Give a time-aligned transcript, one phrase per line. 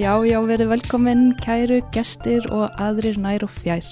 [0.00, 3.84] Já, já, verið velkomin, kæru, gestir og aðrir nær og fjær.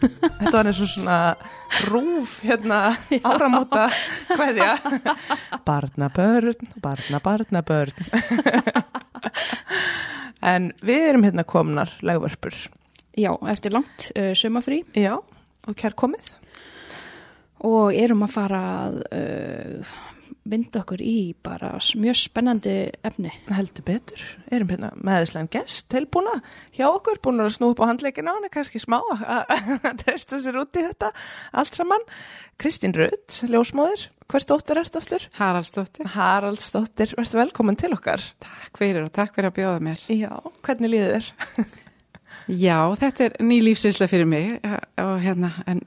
[0.00, 1.16] Þetta var eins og svona
[1.90, 2.78] rúf hérna
[3.34, 3.82] áramóta
[4.30, 4.70] hvaðja.
[5.66, 8.08] Barnabörn, barna, barnabörn.
[10.54, 12.56] en við erum hérna komnar legvörpur.
[13.12, 16.32] Já, eftir langt uh, sumafrí Já, og kær komið.
[17.60, 19.96] og erum að fara að uh,
[20.46, 22.74] vinda okkur í bara mjög spennandi
[23.06, 23.32] efni.
[23.50, 26.38] Heldur betur, erum hérna meðislega gest tilbúna
[26.76, 29.54] hjá okkur, búin að snú upp á handleikin á hann, kannski smá að
[30.04, 31.12] treysta sér út í þetta
[31.56, 32.04] allt saman.
[32.60, 35.26] Kristín Rutt, ljósmóðir, hvers dóttir ert aftur?
[35.36, 36.08] Haraldsdóttir.
[36.14, 38.24] Haraldsdóttir, verður velkomin til okkar.
[38.42, 40.06] Takk fyrir og takk fyrir að bjóða mér.
[40.08, 40.32] Já,
[40.64, 41.76] hvernig líður þér?
[42.46, 44.58] Já, þetta er ný lífsinsla fyrir mig
[45.02, 45.82] og hérna, en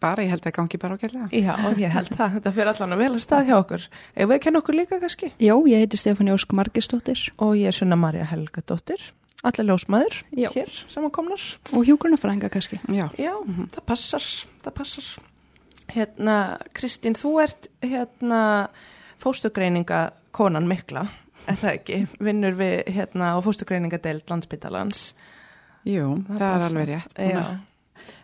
[0.00, 1.28] bara ég held að gangi bara ágætlega.
[1.32, 3.86] Já, ég held það, þetta fyrir allan að vel að stað hjá okkur.
[4.16, 5.30] Ef við kenna okkur líka kannski?
[5.38, 9.00] Já, ég heiti Stefáni Ósk Margisdóttir Og ég er Sunna Marja Helgadóttir,
[9.44, 10.50] allir ljósmæður Já.
[10.54, 11.40] hér samankomnar.
[11.72, 12.80] og hjúgrunafrænga kannski.
[12.88, 13.34] Já, Já,
[13.76, 14.24] það passar,
[14.64, 15.10] það passar.
[15.90, 18.68] Hérna, Kristín, þú ert hérna
[19.18, 21.06] fóstugreininga konan mikla,
[21.50, 21.96] er það ekki?
[22.22, 25.14] Vinnur við hérna á fóstugreiningadeild landsbytalans.
[25.88, 27.18] jú, Það það, er alveg rétt.
[27.18, 27.44] Já.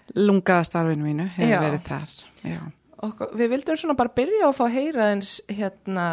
[0.06, 2.16] Að Lungaða starfinu mínu hefur verið þar.
[2.46, 2.60] Já.
[3.06, 6.06] Og við vildum svona bara byrja að fá að heyra eins hérna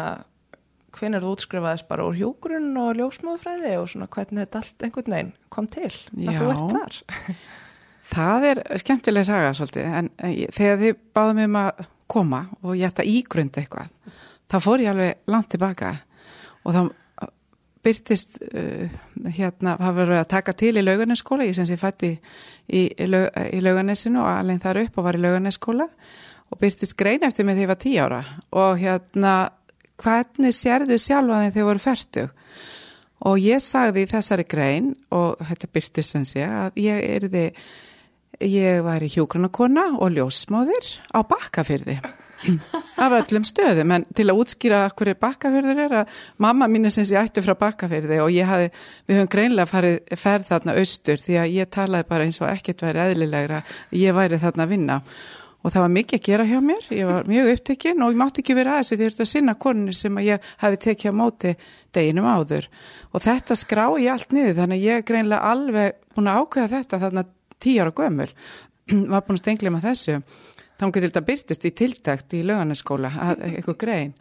[0.94, 5.32] hvenær þú útskrifaðist bara úr hjúgrunn og ljósmóðfræði og svona hvernig þetta allt einhvern veginn
[5.54, 6.98] kom til að þú ert þar.
[8.04, 10.08] Það er skemmtileg saga svolítið, en
[10.52, 14.18] þegar þið báðum um að koma og ég ætti að ígrunda eitthvað,
[14.52, 15.92] þá fór ég alveg langt tilbaka
[16.68, 16.80] og þá
[17.84, 18.92] byrtist uh,
[19.28, 23.28] hérna, það var að taka til í laugarneskóla, ég sem sé fætti í, í, laug,
[23.30, 25.88] í laugarnesinu og alveg þar upp og var í laugarneskóla
[26.52, 28.22] og byrtist grein eftir mig þegar ég var tí ára
[28.54, 29.34] og hérna,
[30.00, 32.40] hvernig sérðu sjálfa þegar þið voru færtug?
[33.24, 37.44] Og ég sagði í þessari grein, og þetta byrtist sem sé, að ég erði,
[38.44, 42.00] ég væri hjúgrunarkona og ljósmóðir á bakkafyrði.
[43.04, 47.06] Af öllum stöðum, en til að útskýra hverju bakkafyrður er að mamma mín er sem
[47.08, 48.68] sé ættu frá bakkafyrði og ég hafi,
[49.08, 52.84] við höfum greinlega farið ferð þarna austur því að ég talaði bara eins og ekkert
[52.84, 53.62] væri eðlilegra,
[54.00, 55.00] ég væri þarna að vinna.
[55.64, 58.42] Og það var mikið að gera hjá mér, ég var mjög upptekinn og ég mátti
[58.42, 61.52] ekki vera að þessu því þetta sinna konunni sem ég hafi tekið á móti
[61.96, 62.68] deginum áður.
[63.16, 66.72] Og þetta skrá ég allt niður þannig að ég er greinlega alveg búin að ákveða
[66.74, 67.24] þetta þarna
[67.64, 68.28] tíu ára gömul.
[69.14, 70.18] Var búin að stengla með þessu
[70.80, 73.12] þá getur þetta byrtist í tiltækt í laugarneskóla,
[73.52, 74.12] eitthvað grein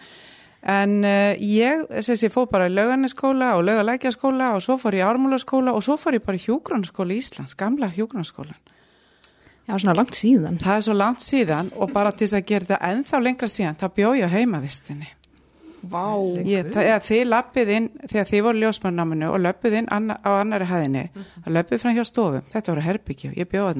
[0.63, 5.03] en uh, ég sem sé fór bara í laugarneskóla og laugarlækjaskóla og svo fór ég
[5.03, 8.61] í ármúlaskóla og svo fór ég bara í hjúgrunarskóla í Íslands, gamla hjúgrunarskólan
[9.63, 10.57] Já, svona langt síðan.
[10.59, 13.77] Það er svo langt síðan og bara til þess að gera þetta ennþá lengra síðan,
[13.79, 15.11] það bjóð ég á heimavistinni.
[15.83, 16.07] Vá.
[16.47, 20.31] Ég, það, eða, þið lappið inn, þegar þið voru ljósmannaminu og löppið inn anna, á
[20.39, 21.05] annari hæðinni,
[21.45, 23.71] það löppið fram hjá stofum, þetta voru herbyggju, ég bjóð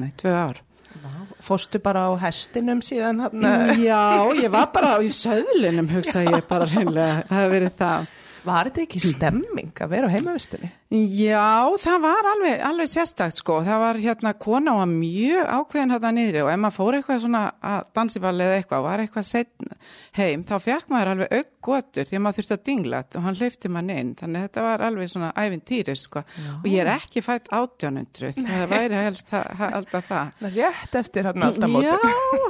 [1.44, 3.46] Fóstu bara á hestinum síðan hann
[3.82, 4.00] Já,
[4.38, 8.06] ég var bara í söðlunum, hugsa ég bara reynlega, það hefur verið það.
[8.44, 10.70] Var þetta ekki stemming að vera á heimavistinni?
[10.94, 16.10] Já, það var alveg, alveg sérstakt sko, það var hérna kona og mjög ákveðin hérna
[16.14, 19.72] niðri og ef maður fór eitthvað svona að dansiballi eða eitthvað, var eitthvað setn
[20.14, 23.68] heim, þá fekk maður alveg aukgotur því að maður þurfti að dingla og hann hleyfti
[23.74, 26.22] mann inn, þannig að þetta var alveg svona ævintýri sko
[26.60, 30.26] og ég er ekki fætt átjánundruð, það væri helst alltaf það.
[30.54, 31.90] Rétt eftir hann aldamóti.
[31.90, 31.98] Já,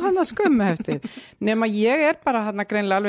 [0.04, 1.00] hann að skömmu eftir.
[1.40, 3.00] Nefn að ég er bara hann að greinlega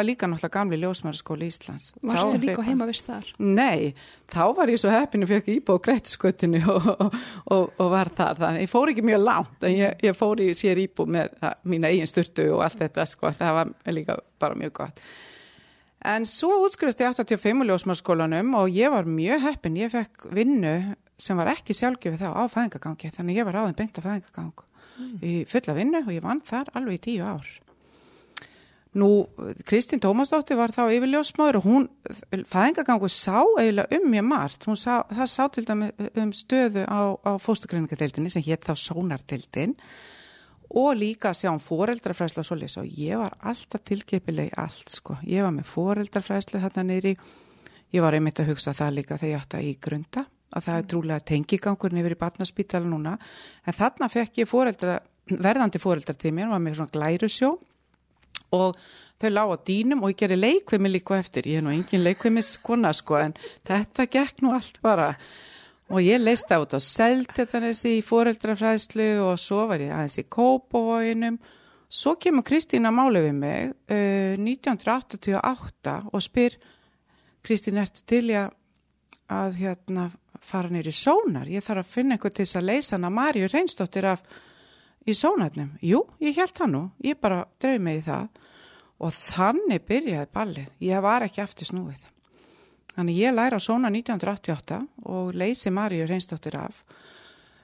[0.00, 1.50] alveg mjög ákveðin því ég útskrifast 83 úr hjógrunni og svo fer ég bara beint
[1.50, 1.92] í ljósmárskólan og það er líka náttúrulega gamli ljósmárskóli Íslands.
[2.02, 3.30] Varstu líka heima vist þar?
[3.38, 3.94] Nei,
[4.30, 7.16] þá var ég svo heppinu fekk íbúð greittskutinu og, og,
[7.46, 8.38] og, og var þar.
[8.40, 11.66] Þannig ég fór ekki mjög langt en ég, ég fór í sér íbúð með það,
[11.72, 13.34] mína eigin styrtu og allt þetta sko.
[13.40, 15.04] Það var líka bara mjög gott.
[16.10, 19.76] En svo útskrifast ég 85 úr ljósmárskólanum og ég var mjög heppin.
[19.76, 20.74] Ég fekk vinnu
[21.20, 24.66] sem var ekki sjálfgefið þá á fæðingagangi þannig ég var áðin beint á fæðingagang
[25.24, 27.44] í fulla vinnu og ég vann þar alveg í tíu ár.
[28.90, 29.28] Nú,
[29.62, 31.84] Kristín Tómasdóttir var þá yfir ljósmáður og hún,
[32.50, 34.66] fæðingagangu sá eiginlega um mjög margt.
[34.66, 39.76] Hún sá, það sá til dæmi um stöðu á, á fóstugreiningadeildinni sem hétt þá sónardeildin
[40.74, 45.20] og líka sjá um foreldrafræslu og svolítið og ég var alltaf tilgepileg í allt sko.
[45.22, 47.14] Ég var með foreldrafræslu þarna niðri,
[47.94, 50.76] ég var einmitt að hugsa það líka þegar ég átti að í grunda að það
[50.76, 53.16] er trúlega tengigangurinn yfir í batnaspítala núna
[53.62, 54.98] en þarna fekk ég foreldra,
[55.30, 57.52] verðandi foreldratími og var með svona glærusjó
[58.56, 58.80] og
[59.20, 62.56] þau lág á dýnum og ég gerði leikvimi líka eftir, ég er nú engin leikvimis
[62.64, 63.36] kona sko en
[63.68, 65.14] þetta gekk nú allt bara.
[65.90, 70.28] Og ég leist út á seldi þannig í foreldrafræðslu og svo var ég aðeins í
[70.30, 71.40] kópavóginum
[71.90, 76.54] Svo kemur Kristín að máli við mig uh, 1988 og spyr
[77.42, 78.52] Kristín, ertu til að,
[79.26, 80.04] að hérna,
[80.38, 81.50] fara nýri sónar?
[81.50, 84.22] Ég þarf að finna eitthvað til þess að leysa hana Marju Reynsdóttir af
[85.08, 85.74] í sónarnum.
[85.84, 88.28] Jú, ég held það nú, ég bara dreif mig í það.
[89.00, 90.72] Og þannig byrjaði ballið.
[90.84, 92.02] Ég var ekki aftur snúið.
[92.96, 96.82] Þannig ég læra sóna 1988 og leysi Marju Reynsdóttir af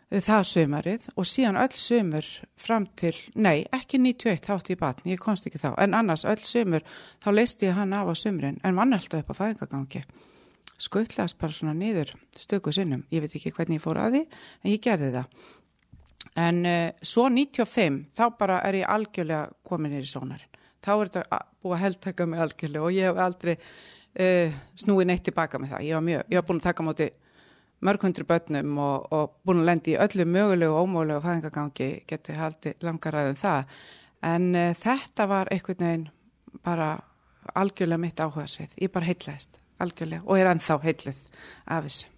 [0.07, 2.27] það sömarið og síðan öll sömur
[2.63, 6.39] fram til, nei, ekki 91 þátt í batn, ég komst ekki þá, en annars öll
[6.47, 6.87] sömur,
[7.19, 10.05] þá leisti ég hann af á sömurinn, en vann alltaf upp á fæðingagangi
[10.83, 14.73] skuttlaðast bara svona niður stöku sinnum, ég veit ekki hvernig ég fór að því en
[14.73, 15.47] ég gerði það
[16.37, 21.43] en uh, svo 95 þá bara er ég algjörlega komin nýri sónarinn, þá er þetta
[21.63, 25.87] búið að heldtaka mig algjörlega og ég hef aldrei uh, snúið neitt tilbaka með það,
[25.89, 27.11] ég var mjög, ég var búin að taka móti
[27.87, 32.37] mörg hundru börnum og, og búin að lendi í öllu mögulegu og ómögulegu fæðingagangi geti
[32.37, 33.77] haldið langaræðum það.
[34.25, 36.09] En uh, þetta var einhvern veginn
[36.65, 36.95] bara
[37.55, 41.25] algjörlega mitt áhuga svið, ég bara heitlaðist algjörlega og er ennþá heitluð
[41.67, 42.16] af þessu.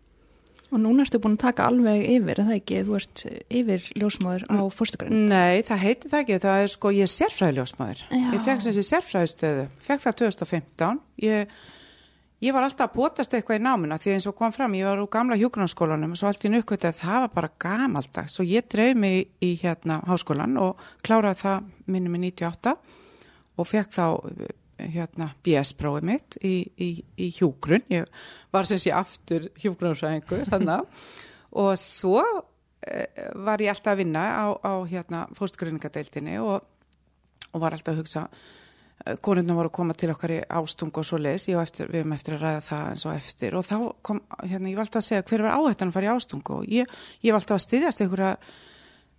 [0.68, 3.22] Og núna ertu búin að taka alveg yfir, er það ekki, þú ert
[3.60, 5.22] yfir ljósmáður á fórstugrunni?
[5.30, 8.04] Nei, það heiti það ekki, það er sko, ég er sérfræði ljósmáður.
[8.12, 8.28] Já.
[8.34, 11.58] Ég fekk sé sérfræðistöðu, fekk það 2015, ég
[12.38, 15.00] Ég var alltaf að bótast eitthvað í námina því eins og kom fram, ég var
[15.02, 18.68] úr gamla hjókunarskólanum og svo allt í nökkvöld að það var bara gamaldags og ég
[18.70, 22.76] dreif mig í, í hérna háskólan og kláraði það minni með 98
[23.58, 24.04] og fekk þá
[24.78, 28.06] hérna BS-prófið mitt í, í, í hjógrun, ég
[28.54, 31.02] var sem sé aftur hjógrunarsæðingur þannig
[31.64, 36.62] og svo e, var ég alltaf að vinna á, á hérna fórstgruningadeildinni og,
[37.52, 38.28] og var alltaf að hugsa
[39.22, 42.34] konurna voru að koma til okkar í ástung og svo og eftir, við hefum eftir
[42.36, 43.56] að ræða það eins og eftir.
[43.56, 46.12] Og þá kom, hérna, ég var alltaf að segja hver var áhættan að fara í
[46.12, 48.32] ástung og ég, ég var alltaf að styðjast einhverja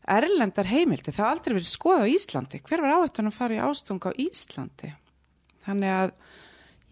[0.09, 4.03] erlendar heimildi, það aldrei verið skoða á Íslandi, hver var áhættan að fara í ástung
[4.03, 4.91] á Íslandi
[5.69, 6.13] þannig að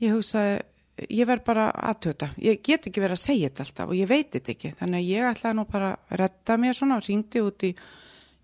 [0.06, 0.58] ég hugsaði
[1.06, 4.32] ég verð bara aðtöta, ég get ekki verið að segja þetta alltaf og ég veit
[4.34, 4.72] þetta ekki.
[4.80, 7.72] Þannig að ég ætlaði nú bara að retta mér svona og ringdi út í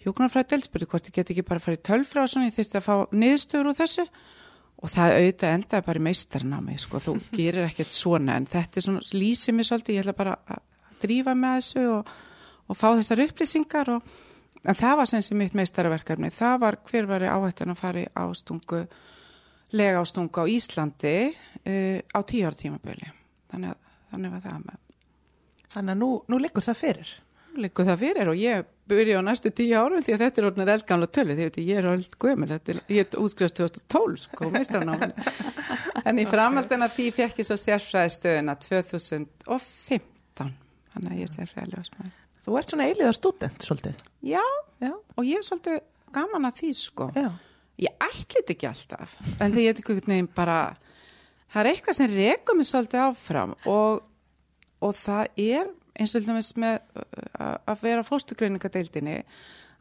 [0.04, 2.80] hjókunarfræðdel, spurði hvort ég get ekki bara að fara í tölfra og svona, ég þurfti
[2.80, 4.06] að fá niðurstöður úr þessu.
[4.84, 8.86] Og það auðvitað endaði bara í meistarnámi, sko, þú gerir ekkert svona en þetta er
[8.88, 10.62] svona, lýsið mér svolítið, ég ætla bara að
[11.04, 12.14] drífa með þessu og,
[12.68, 14.14] og fá þessar upplýsingar og,
[14.64, 17.26] en það var sem sem mitt meistarverkarni, það var hver var
[19.74, 23.10] að ástungu á Íslandi uh, á tíu ára tímaböli,
[23.52, 23.80] þannig að
[24.14, 24.80] þannig var það með.
[25.74, 27.14] Þannig að nú, nú liggur það fyrir?
[27.64, 30.72] Liggur það fyrir og ég byrja á næstu tíu árum því að þetta er orðinir
[30.74, 32.50] eldgamla tölu því að ég er alveg gömul,
[32.92, 34.50] ég er útskrifast 2012 sko,
[36.10, 40.52] en í framhaldina því fekk ég svo sérfræði stöðuna 2015
[40.94, 44.04] þannig að ég er sérfræði ljósmaður Þú ert svona eiliða student svolítið
[44.34, 44.44] Já,
[44.84, 44.92] Já.
[44.92, 45.80] og ég er svolítið
[46.18, 47.30] gaman að því sko Já.
[47.82, 50.60] Ég ætlit ekki alltaf en því ég er ekki nefn bara
[51.54, 54.04] það er eitthvað sem rekum mig svolítið áfram og,
[54.84, 57.04] og það er eins og hljóðum með
[57.70, 59.20] að vera fóstugreiningadeildinni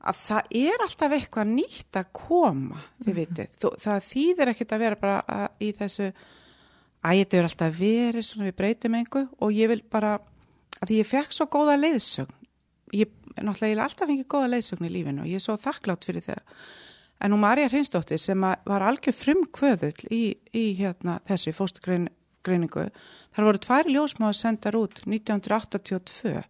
[0.03, 3.50] að það er alltaf eitthvað nýtt að koma, þið vitið.
[3.53, 3.83] Mm -hmm.
[3.85, 6.09] Það þýðir ekkert að vera bara í þessu
[7.03, 10.19] ætið er alltaf verið svona við breytum einhver og ég vil bara
[10.81, 12.34] að því ég fekk svo góða leiðsögn
[12.93, 13.08] ég
[13.41, 16.43] náttúrulega ég alltaf fengið góða leiðsögn í lífinu og ég er svo þakklátt fyrir það
[17.22, 22.88] en nú Marja Hreinsdóttir sem var algjör frumkvöðull í, í hérna, þessu fóstugreiningu
[23.32, 26.43] þar voru tværi ljósmáður sendar út 1982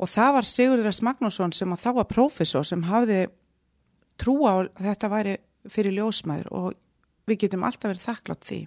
[0.00, 1.02] og það var Sigurður S.
[1.04, 3.24] Magnússon sem að þá var profesor sem hafði
[4.20, 5.34] trú á þetta væri
[5.68, 6.78] fyrir ljósmaður og
[7.28, 8.60] við getum alltaf verið þakklátt því.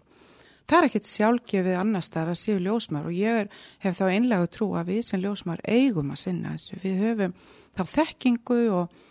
[0.63, 3.49] Það er ekkert sjálfgefið annars þar að séu ljósmaður og ég er,
[3.83, 6.77] hef þá einlega trú að við sem ljósmaður eigum að sinna þessu.
[6.83, 7.33] Við höfum
[7.73, 9.01] þá þekkingu og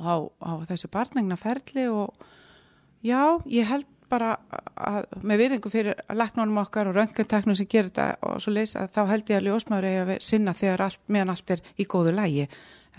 [0.00, 2.14] á, á þessu barnegnaferli og
[3.04, 4.34] já, ég held bara
[4.76, 9.02] að, með virðingu fyrir laknunum okkar og röntgenteknum sem gerir þetta og svo leysa þá
[9.08, 12.48] held ég að ljósmaður eigi að sinna þegar allt, meðan allt er í góðu lægi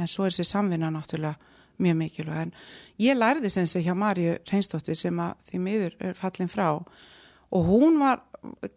[0.01, 1.51] en svo er þessi samvinna náttúrulega
[1.83, 2.39] mjög mikilvæg.
[2.47, 2.53] En
[3.01, 7.67] ég lærði sem sé hjá Marju Reynsdóttir sem að því miður er fallin frá og
[7.69, 8.23] hún var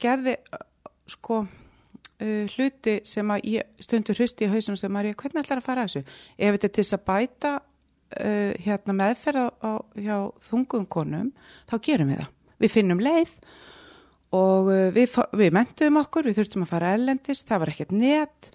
[0.00, 0.37] gerði
[1.11, 5.68] sko uh, hluti sem að ég stundur hristi í hausum sem Marju, hvernig ætlar að
[5.68, 6.04] fara þessu?
[6.37, 7.54] Ef þetta er til þess að bæta
[8.15, 10.17] uh, hérna, meðferð á, hjá
[10.49, 11.31] þungum konum,
[11.71, 12.35] þá gerum við það.
[12.57, 13.33] Við finnum leið
[14.37, 18.51] og uh, við, við mentuðum okkur, við þurftum að fara ellendist, það var ekkert net,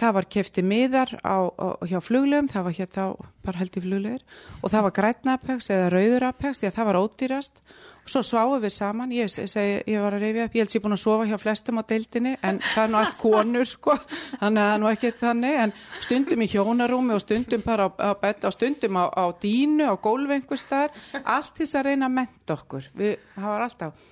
[0.00, 3.02] það var kefti miðar á, á, hjá fluglegum, það var hér þá
[3.46, 4.22] bara held í fluglegur
[4.60, 7.62] og það var grætnapegs eða rauðurapegs því að það var ódýrast.
[8.06, 10.82] Og svo sváum við saman, ég segi, ég var að reyfja upp, ég held sér
[10.84, 13.96] búin að sofa hjá flestum á deildinni en það er nú allt konur sko,
[14.38, 15.56] þannig að það er nú ekki þannig.
[15.64, 15.72] En
[16.04, 20.94] stundum í hjónarúmi og stundum bara á, betta og stundum á, á dínu, á gólfengustar,
[21.24, 24.06] allt þess að reyna að menta okkur, við, það var alltaf,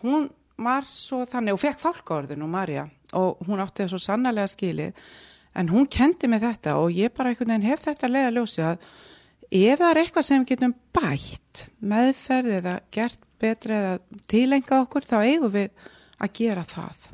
[0.00, 0.26] hún
[0.56, 4.92] var svo þannig og fekk fálkaorðin og Marja og hún átti það svo sannarlega skilið
[5.54, 8.62] en hún kendi mig þetta og ég bara einhvern veginn hef þetta leið að ljósi
[8.62, 8.86] að
[9.54, 13.98] ef það er eitthvað sem við getum bætt meðferð eða gert betri eða
[14.30, 15.90] tilenga okkur þá eigum við
[16.22, 17.10] að gera það.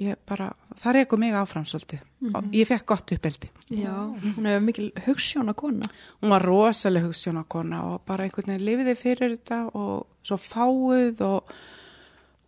[0.00, 0.48] Ég bara,
[0.80, 2.00] það reyku mig áfram svolítið.
[2.20, 2.54] Mm -hmm.
[2.54, 3.50] ég fekk gott uppeldi.
[3.70, 3.94] Já,
[4.36, 5.86] hún hefur mikil hugssjónakona
[6.20, 11.52] hún var rosalega hugssjónakona og bara einhvern veginn lifiði fyrir þetta og svo fáið og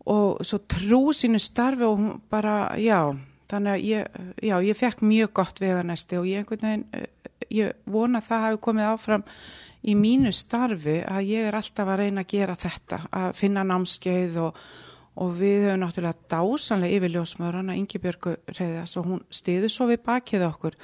[0.07, 3.11] og svo trú sínu starfi og hún bara, já,
[3.51, 7.07] þannig að ég, já, ég fekk mjög gott veganesti og ég einhvern veginn, eh,
[7.51, 9.25] ég vona að það hafi komið áfram
[9.87, 14.41] í mínu starfi að ég er alltaf að reyna að gera þetta, að finna námskeið
[14.43, 14.63] og,
[15.17, 20.47] og við höfum náttúrulega dásanlega yfirljósmaður hana Ingebjörgu reyðas og hún stiður svo við bakið
[20.49, 20.79] okkur.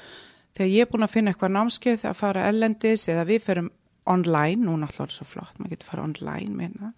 [0.53, 4.63] Þegar ég er búin að finna eitthvað námskeið að fara ellendis eða við ferum online,
[4.63, 6.95] nú náttúrulega er það svo flott, maður getur fara online minna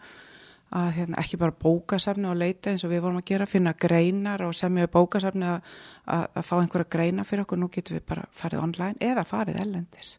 [0.75, 4.43] að hérna, ekki bara bókasafni og leita eins og við vorum að gera, finna greinar
[4.47, 5.69] og semja bókasafni að,
[6.07, 9.61] að, að fá einhverja greina fyrir okkur, nú getum við bara farið online eða farið
[9.63, 10.17] ellendis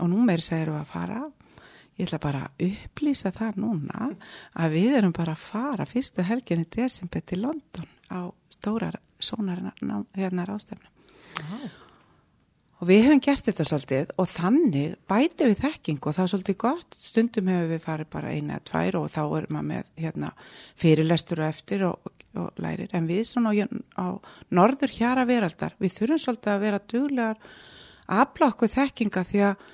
[0.00, 1.20] og nú meiri segir við að fara.
[2.00, 4.06] Ég ætla bara að upplýsa það núna
[4.56, 8.90] að við erum bara að fara fyrstu helginni desember til London á stóra
[9.22, 9.60] sónar
[10.16, 10.88] hérna rástefna
[12.82, 16.56] Og við hefum gert þetta svolítið og þannig bæti við þekking og það er svolítið
[16.64, 16.96] gott.
[16.98, 20.30] Stundum hefur við farið bara eina eða tvær og þá er maður með hérna,
[20.82, 22.10] fyrirlestur og eftir og,
[22.42, 22.90] og lærir.
[22.98, 23.70] En við svona á,
[24.02, 24.06] á
[24.50, 27.46] norður hjara veraldar, við þurfum svolítið að vera duglegar
[28.02, 29.66] að afla okkur þekkinga því að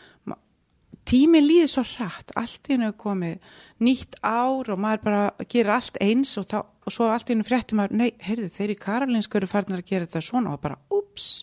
[1.08, 2.36] tími líði svo hrætt.
[2.36, 3.52] Allt inn hefur komið
[3.88, 7.80] nýtt ár og maður bara gerir allt eins og, þá, og svo allt inn fréttum
[7.80, 11.38] maður, nei, heyrðu, þeir í Karolinsku eru farin að gera þetta svona og bara, ups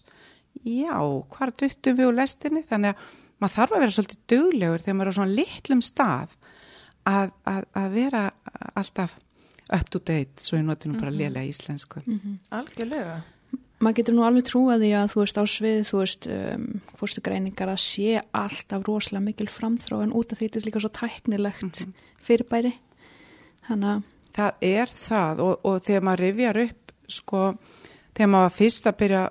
[0.63, 0.97] já,
[1.35, 5.07] hvar duttum við úr lestinni þannig að maður þarf að vera svolítið duglegur þegar maður
[5.07, 6.35] er á svona litlum stað
[7.05, 8.25] að, að, að vera
[8.73, 9.15] alltaf
[9.73, 11.21] up to date svo ég noti nú bara mm -hmm.
[11.21, 12.37] lélega íslensku mm -hmm.
[12.49, 13.21] Algjörlega
[13.79, 17.21] maður getur nú alveg trúið því að þú veist á svið þú veist, um, fórstu
[17.21, 21.63] greiningar að sé alltaf rosalega mikil framþróin út af því þetta er líka svo tæknilegt
[21.63, 21.93] mm -hmm.
[22.17, 22.73] fyrirbæri
[23.67, 24.01] þannig að
[24.35, 27.57] það er það og, og þegar maður rifjar upp sko
[28.15, 29.23] þegar maður var fyrst að byrja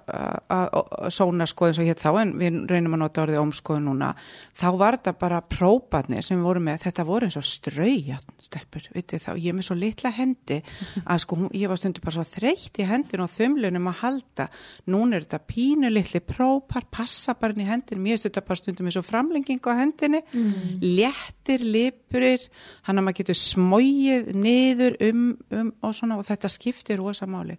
[0.55, 4.13] að sóna sko eins og hér þá en við reynum að nota orðið omskoðu núna
[4.55, 8.89] þá var þetta bara próbarnir sem við vorum með þetta voru eins og strauja stelpur,
[8.95, 10.61] vitið þá, ég er með svo litla hendi
[11.05, 14.47] að sko ég var stundur bara svo þreytt í hendin og þumlunum að halda.
[14.93, 18.91] Núna er þetta pínu litli própar passa bara inn í hendin, mér stundur bara stundum
[18.91, 20.23] eins og framlenging á hendinni.
[20.35, 20.81] Mm.
[20.83, 22.43] léttir, lipurir
[22.87, 27.59] hann að maður getur smóið niður um, um og svona og þetta skiptir rosa máli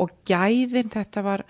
[0.00, 1.44] og gæðin þetta var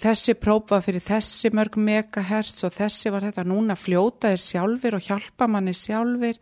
[0.00, 3.44] þessi próf var fyrir þessi mörg megahertz og þessi var þetta.
[3.48, 6.38] Núna fljótaðir sjálfur og hjálpa manni sjálfur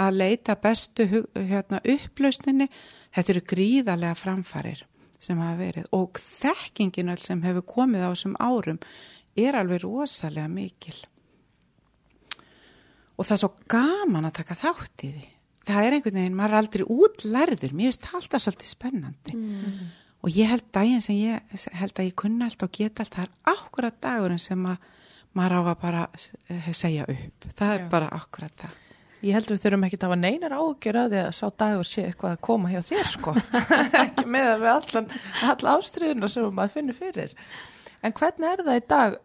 [0.00, 2.68] að leita bestu hérna, upplausninni.
[3.16, 4.84] Þetta eru gríðarlega framfarir
[5.20, 8.80] sem hafa verið og þekkingin öll sem hefur komið á þessum árum
[9.36, 10.96] er alveg rosalega mikil.
[13.16, 15.30] Og það er svo gaman að taka þátt í því.
[15.66, 17.72] Það er einhvern veginn, maður er aldrei útlærður.
[17.74, 19.36] Mér finnst það alltaf svolítið spennandi.
[19.36, 19.86] Mm
[20.26, 23.28] og ég held daginn sem ég held að ég kunna allt og geta allt, það
[23.28, 24.88] er akkurat dagurinn sem að
[25.36, 26.02] maður á að bara
[26.50, 27.88] eh, segja upp, það er Já.
[27.92, 28.82] bara akkurat það.
[29.26, 32.02] Ég held við þurfum ekki að hafa neinar ágjör að því að sá dagur sé
[32.04, 33.34] eitthvað að koma hjá þér sko,
[34.02, 35.08] ekki með að við allan,
[35.52, 37.38] allan ástriðuna sem maður finnur fyrir.
[38.04, 39.16] En hvernig er það í dag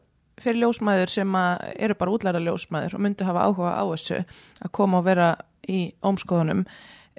[0.41, 5.01] fyrir ljósmæður sem eru bara útlæra ljósmæður og myndu hafa áhuga á þessu að koma
[5.01, 5.33] og vera
[5.69, 6.63] í ómskoðunum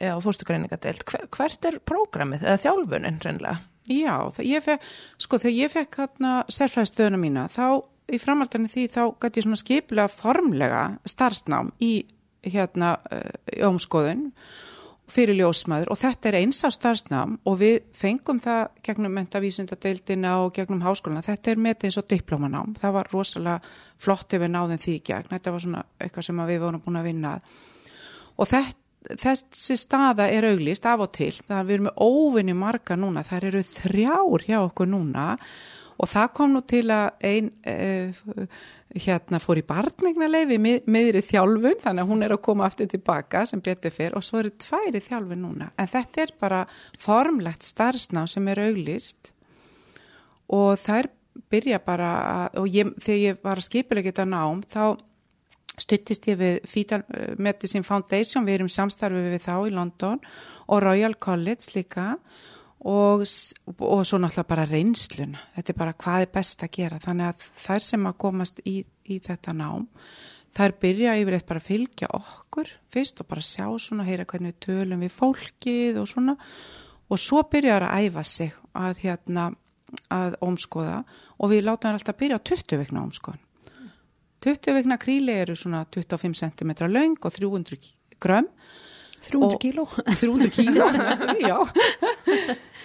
[0.03, 3.61] á fóstugreiningadeild, hvert er prógramið eða þjálfunin reynilega?
[3.91, 4.15] Já,
[4.47, 9.41] ég fekk, sko þegar ég fekk hérna sérfræðstöðuna mína þá í framhaldinu því þá gæti
[9.41, 11.95] ég svona skiplega formlega starfsnám í
[12.47, 12.97] hérna
[13.51, 14.29] í ómskoðun
[15.13, 20.55] fyrir ljósmaður og þetta er eins á starfsnám og við fengum það gegnum mentavísindadeildina og
[20.57, 24.81] gegnum háskóluna, þetta er með eins og diplómanám, það var rosalega flott ef við náðum
[24.83, 27.35] því gegn, þetta var svona eitthvað sem við vorum búin að vinna
[28.39, 28.82] og þetta
[29.21, 33.49] þessi staða er auglist af og til, það við erum með óvinni marga núna, það
[33.51, 35.29] eru þrjár hjá okkur núna.
[36.03, 38.23] Og það kom nú til að einn uh,
[39.05, 43.45] hérna fór í barningnaleifi með, meðri þjálfun, þannig að hún er að koma aftur tilbaka
[43.47, 46.65] sem betur fyrr og svo eru tværi þjálfun núna, en þetta er bara
[46.99, 49.31] formlegt starfsná sem er auglist
[50.53, 51.11] og það er
[51.53, 54.85] byrja bara að, og ég, þegar ég var að skipilega geta nám þá
[55.81, 57.03] stuttist ég við Fetal
[57.41, 60.19] Medicine Foundation, við erum samstarfið við þá í London
[60.69, 62.17] og Royal College líka.
[62.83, 67.29] Og, og svo náttúrulega bara reynsluna, þetta er bara hvað er best að gera, þannig
[67.29, 68.73] að þær sem að komast í,
[69.07, 69.85] í þetta nám,
[70.59, 74.67] þær byrja yfirleitt bara að fylgja okkur fyrst og bara sjá svona, heyra hvernig við
[74.67, 76.35] tölum við fólkið og svona.
[77.07, 79.47] Og svo byrjar að æfa sig að hérna
[80.11, 80.99] að ómskoða.
[81.39, 83.47] Og við það alltaf byrja á 20 vikna ómskoðan
[84.43, 87.79] 20 vikna kríli eru svona 25 cm laung og 300
[88.23, 88.49] grömm.
[89.23, 89.87] 300 kíló.
[90.21, 90.89] 300 kíló,
[91.39, 91.59] já.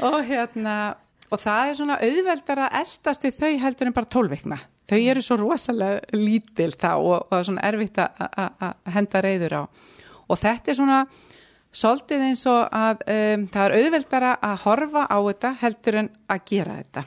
[0.05, 0.95] Og hérna
[1.27, 4.59] og það er svona auðveldar að eldast í þau heldur en bara 12 vikna.
[4.87, 9.63] Þau eru svo rosalega lítil þá og, og svona erfitt að henda reyður á.
[10.27, 11.01] Og þetta er svona
[11.75, 16.45] svolítið eins og að um, það er auðveldara að horfa á þetta heldur en að
[16.53, 17.03] gera þetta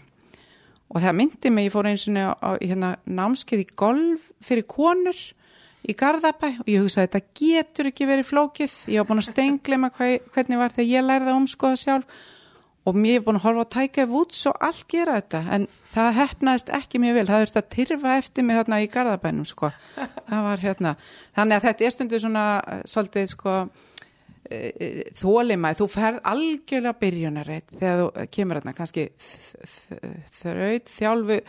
[0.91, 5.21] og það myndi mig, ég fór eins og hérna, námskeið í golf fyrir konur
[5.87, 8.75] í Garðabæ og ég hugsaði þetta getur ekki verið flókið.
[8.91, 12.19] Ég var búin að stenglema hvernig var þegar ég lærði að umskoða sjálf.
[12.89, 16.15] Og mér er búin að horfa að tæka vúts og allt gera þetta en það
[16.17, 17.27] hefnaðist ekki mjög vel.
[17.29, 19.71] Það þurfti að tyrfa eftir mig hérna í Garðabænum sko.
[20.31, 20.95] það var hérna
[21.37, 22.45] þannig að þetta er stundu svona
[22.89, 23.57] svolítið sko
[25.21, 29.07] þólima, þú ferð algjörlega byrjunarreit þegar þú kemur hérna kannski
[30.41, 31.41] þraut, þjálfu,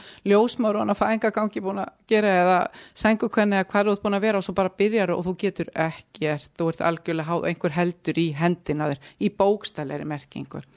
[0.77, 2.57] hann að fænga gangi búin að gera eða
[2.93, 5.35] sengu hvernig að hvað er út búin að vera og svo bara byrjar og þú
[5.45, 6.51] getur ekkert.
[6.57, 10.67] Þú ert algjörlega háð einhver heldur í hendina þér í bókstæleiri merkingur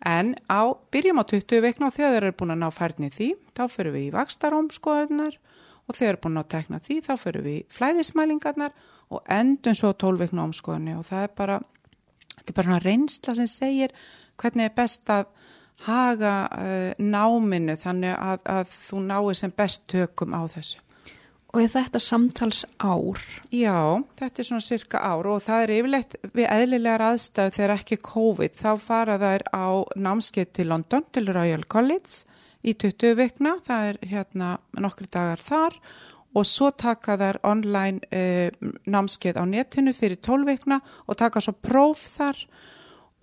[0.00, 3.28] en á byrjum á 20 veikna og þegar þeir eru búin að ná færni því
[3.56, 7.44] þá fyrir við í vakstaróm og þegar þeir eru búin að tekna því þá fyrir
[7.44, 8.72] við í flæðismælingarnar
[9.10, 11.58] og endum svo tólveikna omskoðinni og það er bara,
[12.36, 13.94] þetta er bara svona reynsla sem segir
[14.40, 15.26] hvernig er best að
[15.86, 20.80] haga uh, náminu þannig að, að þú náir sem best tökum á þessu.
[21.50, 23.18] Og er þetta samtals ár?
[23.50, 27.98] Já, þetta er svona cirka ár og það er yfirleitt við eðlilegar aðstæðu þegar ekki
[28.06, 29.66] COVID, þá fara þær á
[29.98, 35.74] námskeið til London, til Royal College í 20 vikna, það er hérna nokkri dagar þar
[35.74, 36.09] og
[36.46, 38.50] svo taka þær online eh,
[38.86, 42.38] námskeið á netinu fyrir tólveikna og taka svo próf þar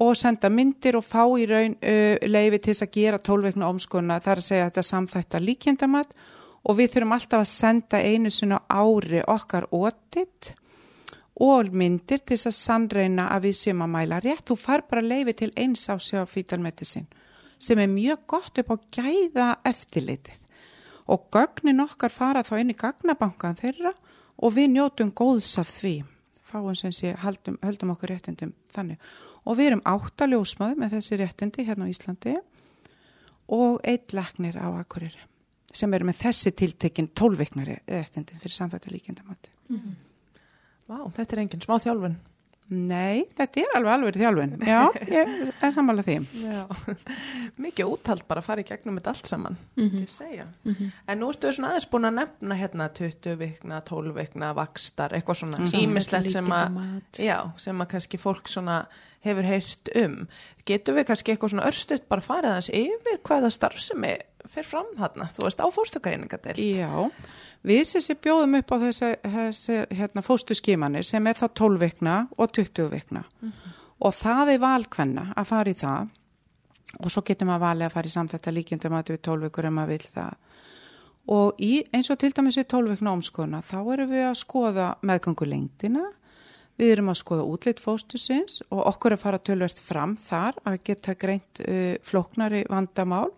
[0.03, 4.19] og senda myndir og fá í raun eh, leifi til þess að gera tólveikna omskona
[4.21, 6.15] þar að segja að þetta samþætta líkjendamat
[6.67, 10.51] og við þurfum alltaf að senda einu svona ári okkar ótitt
[11.39, 14.47] og myndir til þess að sannreina að við séum að mæla rétt.
[14.49, 17.07] Þú far bara leifi til eins á sjá fítalmedicin
[17.57, 20.46] sem er mjög gott upp á gæða eftirlitið
[21.07, 23.93] og gögnin okkar fara þá inn í gagnabankan þeirra
[24.37, 25.95] og við njótum góðs af því.
[26.47, 28.99] Fáum sem sé, haldum, haldum okkur réttindum þannig.
[29.47, 32.35] Og við erum áttaljósmaður með þessi réttindi hérna á Íslandi
[33.47, 35.23] og eitt leknir á Akureyri
[35.77, 39.95] sem eru með þessi tiltekinn tólveiknari réttindi fyrir samfættu líkindamatti mm -hmm.
[40.87, 42.17] Vá, þetta er enginn smá þjálfun
[42.67, 44.55] Nei, þetta er alveg alveg þjálfin.
[44.67, 45.29] Já, ég
[45.63, 46.17] er sammála því.
[46.41, 46.63] Já,
[47.65, 50.45] mikið úttalt bara að fara í gegnum þetta allt saman, mm -hmm.
[50.63, 50.91] Mm -hmm.
[51.07, 55.13] En nú ertu við svona aðeins búin að nefna hérna 20 vikna, 12 vikna, vakstar,
[55.13, 56.31] eitthvað svona símislegt mhm.
[56.31, 58.85] sem að, já, sem að kannski fólk svona
[59.19, 60.27] hefur heyrt um.
[60.65, 65.29] Getur við kannski eitthvað svona örstuðt bara farið hans yfir hvaða starfsemi fer fram þarna,
[65.35, 66.59] þú veist, á fórstökareiningadelt?
[66.59, 67.11] Já,
[67.67, 72.53] Við þessi bjóðum upp á þessi, þessi hérna, fóstuskimanir sem er það 12 vikna og
[72.55, 73.23] 20 vikna.
[73.41, 73.73] Mm -hmm.
[73.99, 76.07] og það er valkvenna að fara í það.
[77.03, 79.77] Og svo getur maður valið að fara í samþetta líkjendum að við 12 vikur um
[79.77, 80.33] að vil það.
[81.27, 84.95] Og í, eins og til dæmis við 12 vikna omskoðuna þá erum við að skoða
[85.01, 86.05] meðgangulengdina
[86.77, 90.77] við erum að skoða útlitt fóstusins og okkur er að fara tölverst fram þar að
[90.83, 93.31] geta greint uh, floknari vandamál.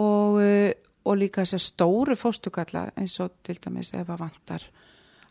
[0.00, 0.70] Og uh,
[1.04, 4.64] og líka þessar stóru fóstugalla eins og til dæmis ef að vantar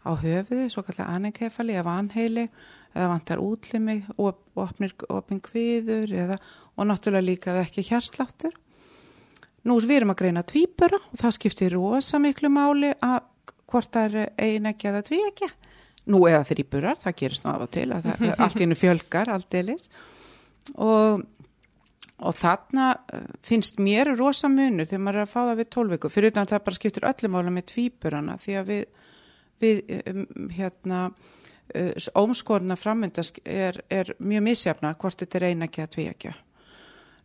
[0.03, 2.47] á höfuði, svo kallar anenkefali eða vanheili,
[2.93, 6.37] eða vantar útlimi og opnir opin kviður eða,
[6.77, 8.53] og náttúrulega líka ekki hjarsláttur.
[9.63, 13.21] Nú við erum að greina tvíbura og það skiptir rosa miklu máli að
[13.71, 15.49] hvort það er einækja eða tvíækja.
[16.11, 17.87] Nú eða þrýburar, það gerist nú af og til,
[18.43, 19.87] allt innu fjölgar, allt eilis
[20.79, 21.23] og
[22.21, 26.11] og þarna eh, finnst mér rosa munur þegar maður er að fá það við tólveiku
[26.13, 28.83] fyrir utan að það bara skiptir öllum ála með tvíburana því að við,
[29.63, 30.23] við um,
[30.53, 36.09] hérna uh, ómskorna framöndask er, er mjög misjafna hvort þetta er eina ekki að tví
[36.11, 36.33] ekki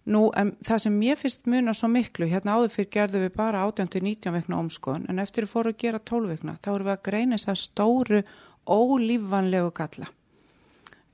[0.09, 3.65] nú um, það sem mér finnst munar svo miklu hérna áður fyrir gerðum við bara
[3.69, 7.39] 18-19 vekna ómskon en eftir að fóru að gera tólveikna þá eru við að greina
[7.39, 8.23] þess að stóru
[8.69, 10.09] ólífanlegu galla.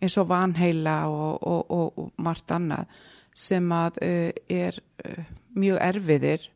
[0.02, 2.90] Eins og vanheila og, og, og, og margt annað
[3.34, 5.22] sem að uh, er uh,
[5.58, 6.48] mjög erfiðir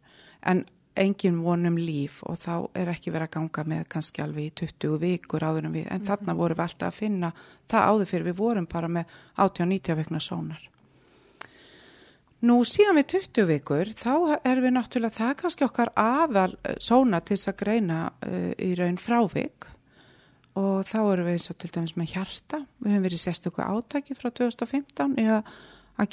[0.47, 0.65] en
[0.99, 4.99] engin vonum líf og þá er ekki verið að ganga með kannski alveg í 20
[5.03, 7.31] vikur áður en við, en þarna vorum við alltaf að finna
[7.71, 10.67] það áður fyrir við vorum bara með 80-90 vikna sónar.
[12.49, 14.13] Nú síðan við 20 vikur þá
[14.47, 18.75] er við náttúrulega það kannski okkar aðal eh, sóna til þess að greina uh, í
[18.79, 19.67] raun frávik.
[20.59, 24.15] Og þá erum við eins og til dæmis með hjarta, við höfum verið sérstöku átaki
[24.19, 25.51] frá 2015 eða að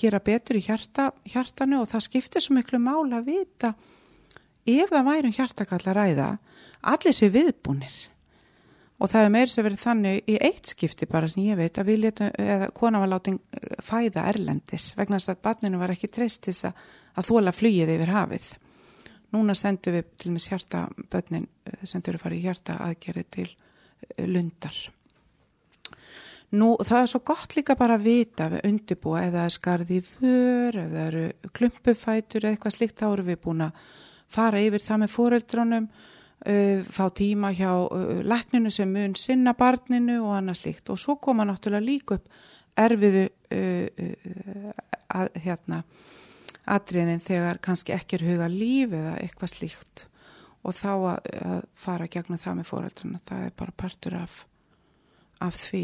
[0.02, 3.74] gera betur í hjarta, hjartanu og það skiptir svo miklu mála að vita
[4.66, 6.30] ef það væri um hjartakall að ræða
[6.94, 7.96] allir sér viðbúnir
[9.00, 11.90] og það er meir sem verið þannig í eitt skipti bara sem ég veit að
[11.92, 13.40] við letum, eða kona var látið
[13.84, 18.14] fæða erlendis vegna þess að barninu var ekki treyst til að, að þóla flýið yfir
[18.16, 18.50] hafið.
[19.36, 23.32] Núna sendum við til og með hjartabötnin eh, sem þurfa að fara í hjarta aðgerið
[23.36, 24.78] til eh, lundar.
[26.56, 31.06] Nú það er svo gott líka bara að vita við undirbúa eða skarði för eða
[31.10, 31.24] eru
[31.56, 33.80] klumpufætur eða eitthvað slikt þá eru við búin að
[34.36, 40.20] fara yfir það með fóreldrónum uh, fá tíma hjá uh, lækninu sem mun sinna barninu
[40.24, 42.44] og annað slikt og svo koma náttúrulega líka upp
[42.86, 44.84] erfiðu uh, uh
[45.16, 45.84] að, hérna
[46.66, 50.06] atriðin þegar kannski ekki er huga líf eða eitthvað slíkt.
[50.66, 54.40] Og þá að, að fara gegnum það með fóreldruna, það er bara partur af,
[55.46, 55.84] af því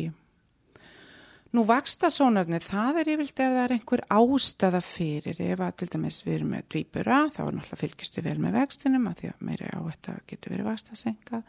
[1.51, 5.87] Nú vaksta sónarnir, það er yfirlt ef það er einhver ástæða fyrir, ef að til
[5.91, 9.43] dæmis við erum með dvíbura, þá er náttúrulega fylgistu vel með vextinum að því að
[9.49, 11.41] meiri á þetta getur verið vastasenga,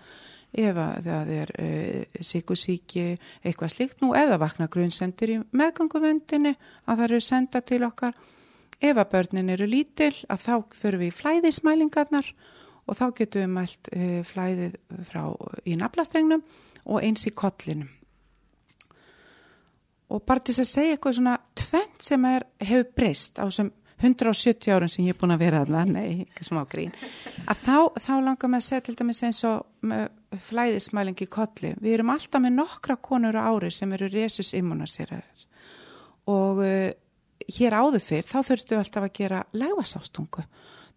[0.64, 3.06] ef að það er uh, síkusíki,
[3.46, 8.18] eitthvað slíkt, nú það vakna grunnsendir í meðganguvöndinu að það eru senda til okkar,
[8.82, 12.34] ef að börnin eru lítil að þá fyrir við í flæðismælingarnar
[12.90, 14.78] og þá getum við mælt uh, flæðið
[15.14, 15.24] frá
[15.62, 16.42] í naflastrengnum
[16.90, 18.01] og eins í kollinum
[20.12, 23.72] og bara til að segja eitthvað svona tvent sem er, hefur breyst á þessum
[24.03, 26.90] 170 árum sem ég er búin að vera aðna, nei, ekki smá grín.
[27.46, 32.11] Að þá, þá langar maður að segja til dæmis eins og flæðismælingi kolli, við erum
[32.14, 35.29] alltaf með nokkra konur á ári sem eru resus immunasýrar
[36.31, 36.90] og uh,
[37.51, 40.44] hér áður fyrr þá þurftu við alltaf að gera legvasástungu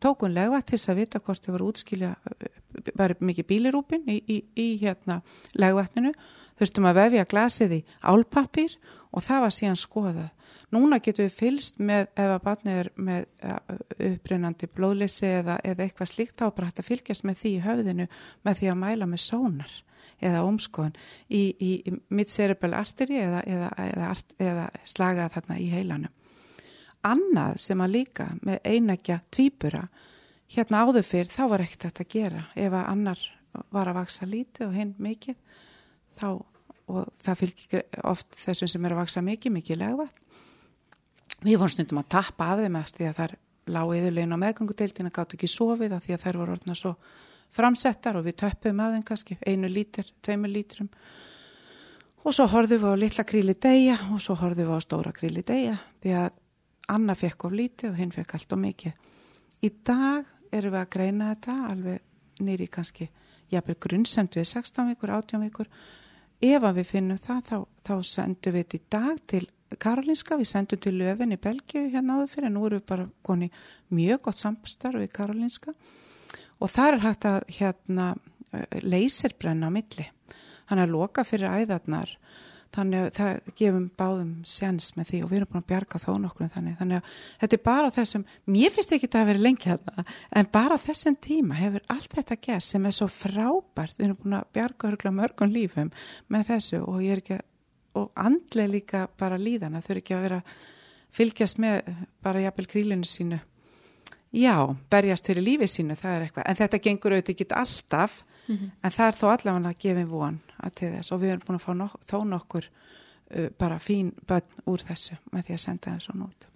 [0.04, 2.13] tókun legva til þess að vita hvort þau voru útskilja
[2.97, 5.21] bara mikið bílirúpin í, í, í hérna
[5.58, 6.12] legvatninu
[6.59, 8.77] þurftum að vefja glasið í álpapir
[9.15, 10.31] og það var síðan skoðað.
[10.73, 13.25] Núna getum við fylst með ef að barnið er með
[14.09, 18.07] upprennandi blóðleysi eða, eða eitthvað slíkt þá bara hægt að fylgjast með því í höfðinu
[18.47, 19.75] með því að mæla með sónar
[20.23, 20.95] eða omskoðan
[21.27, 26.13] í, í, í mitt cerebral arteri eða, eða, eða slagað þarna í heilanum.
[27.05, 29.85] Annað sem að líka með einækja tvýbura
[30.55, 33.25] hérna áður fyrr þá var ekkert þetta að gera ef að annar
[33.71, 35.37] var að vaksa lítið og hinn mikið
[36.19, 36.30] þá
[36.86, 40.06] og það fylgir oft þessum sem er að vaksa mikið, mikið legva.
[41.45, 43.36] Við vorum stundum að tappa af þeim eftir því að þær
[43.75, 46.93] lág eðurlegin á meðgangudeildina, gátt ekki sofið af því að þær voru orðna svo
[47.56, 50.89] framsettar og við töppum af þeim kannski einu lítur, tveimur lítrum
[52.25, 55.43] og svo horfðum við á litla kríli degja og svo horfðum við á stóra kríli
[55.45, 56.41] degja því að
[56.93, 59.06] Anna fekk of lítið og hinn fekk allt og mikið.
[59.65, 63.08] Í dag erum við að greina þetta alveg nýri kannski
[63.49, 65.69] jafnveg grunnsemt við 16 vikur, 18 vikur
[66.41, 69.43] ef að við finnum það þá, þá sendum við þetta í dag til
[69.81, 73.49] Karolinska, við sendum til Löfven í Belgiu hérna áður fyrir, nú erum við bara koni
[73.95, 75.73] mjög gott samstarf í Karolinska.
[76.61, 78.13] Og þar er hægt að hérna
[78.83, 80.05] leysirbrenna á milli.
[80.69, 82.15] Hann er loka fyrir æðarnar
[82.75, 86.11] þannig að það gefum báðum sens með því og við erum búin að bjarga þó
[86.21, 89.71] nokkur þannig, þannig að þetta er bara þessum mér finnst ekki þetta að vera lengi
[89.71, 93.97] hérna en bara þessum tíma hefur allt þetta gert sem er svo frábært.
[93.99, 95.91] Við erum búin að bjarga mörgum lífum
[96.27, 97.41] með þessu og ég er ekki
[97.95, 100.39] og andlega líka bara líðana þau eru ekki að vera
[101.15, 101.91] fylgjast með
[102.25, 103.39] bara jafnvel krílinu sínu
[104.35, 104.55] já,
[104.91, 108.71] berjast fyrir lífið sínu það er eitthvað, en þetta gengur auðvitað ekki alltaf mm -hmm.
[108.83, 111.11] en það er þó allavega að gefa von að til þess.
[111.11, 115.17] Og við erum búin að fá nok þó nokkur uh, bara fín bönn úr þessu
[115.31, 116.47] með því að senda það svona út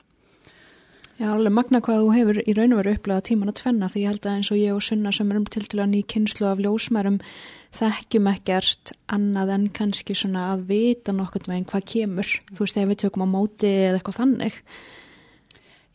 [1.19, 4.01] Já, alveg magna hvað þú hefur í raun og veru upplegað tíman að tvenna því
[4.05, 6.45] ég held að eins og ég og Sunna sem erum til til að ný kynslu
[6.47, 7.17] af ljósmærum
[7.75, 12.79] þekkjum ekkert annað en kannski svona að vita nokkur með einn hvað kemur, þú veist,
[12.79, 14.61] ef við tökum á móti eða eitthvað þannig.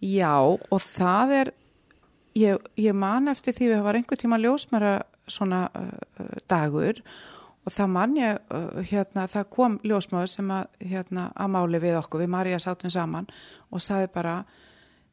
[0.04, 1.52] Já, og það er
[2.38, 4.94] ég, ég man eftir því að það var einhver tíma ljósmæra
[5.30, 7.00] svona uh, dagur
[7.64, 11.98] og það mann ég, uh, hérna, það kom ljósmáður sem að, hérna, að máli við
[12.02, 13.30] okkur, við Marja sátum saman
[13.70, 14.34] og saði bara,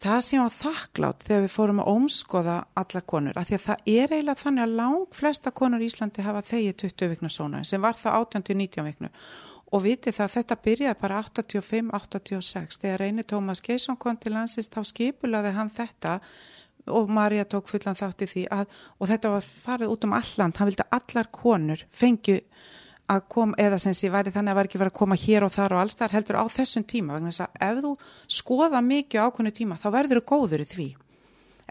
[0.01, 3.93] það sem var þakklátt þegar við fórum að ómskoða alla konur, af því að það
[3.93, 7.81] er eiginlega þannig að lang flesta konur í Íslandi hafa þegið 20 vikna svona, sem
[7.81, 9.13] var það 18-19 viknu
[9.71, 14.73] og vitið það að þetta byrjaði bara 85-86, þegar reynir Tómas Geisson kom til landsist,
[14.73, 16.17] þá skipulaði hann þetta
[16.88, 20.58] og Marja tók fullan þátt í því að, og þetta var farið út um alland,
[20.58, 22.39] hann vildi að allar konur fengju
[23.12, 25.54] að koma, eða sem sé væri þannig að var ekki verið að koma hér og
[25.54, 27.94] þar og alls þar heldur á þessum tíma, vegna þess að ef þú
[28.39, 30.88] skoða mikið ákveðnu tíma, þá verður þú góður í því.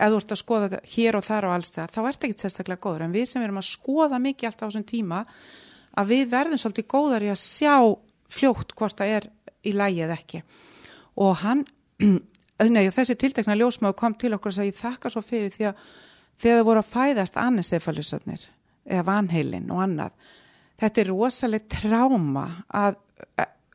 [0.01, 2.85] Ef þú ert að skoða hér og þar og alls þar, þá ert ekki sérstaklega
[2.85, 5.23] góður, en við sem erum að skoða mikið alltaf á þessum tíma,
[5.97, 7.75] að við verðum svolítið góðar í að sjá
[8.31, 9.29] fljótt hvort það er
[9.67, 10.43] í lægi eða ekki.
[11.21, 11.65] Og hann,
[12.69, 15.85] nei, þessi tiltekna ljósmaður kom til okkur og sagði, ég þakka svo fyrir því að
[16.41, 18.45] þegar það voru að fæðast annisefalisötnir
[18.91, 20.29] eða vanheilin og annað,
[20.81, 23.01] þetta er rosalega tráma að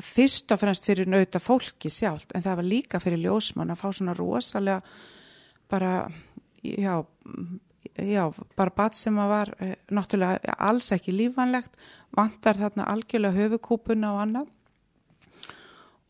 [0.04, 3.88] fyrst og fremst fyrir nauta fólki sjálft en það var líka fyrir ljósmann að fá
[3.94, 4.82] svona rosalega
[5.72, 5.94] bara
[6.62, 7.06] já,
[7.96, 8.24] já
[8.58, 11.80] bara bat sem að var eh, náttúrulega alls ekki lífanlegt
[12.16, 14.52] vantar þarna algjörlega höfukúpuna og annað.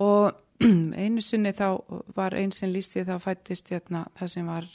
[0.03, 0.44] Og
[1.03, 1.67] einu sinni þá
[2.15, 4.69] var einn sem lísti þá fættist hérna, það sem var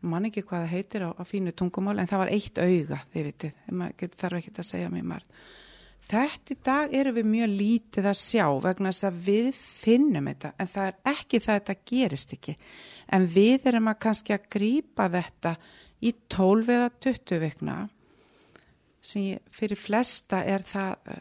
[0.00, 3.26] mann ekki hvað það heitir á, á fínu tungumál en það var eitt auga, þið
[3.30, 5.42] vitið, maður þarf ekki að segja mér marg.
[6.10, 10.50] Þetta í dag eru við mjög lítið að sjá vegna þess að við finnum þetta
[10.56, 12.54] en það er ekki það að þetta gerist ekki.
[13.14, 15.54] En við erum að kannski að grýpa þetta
[16.00, 17.76] í 12 eða 20 vikna
[19.00, 21.12] sem fyrir flesta er það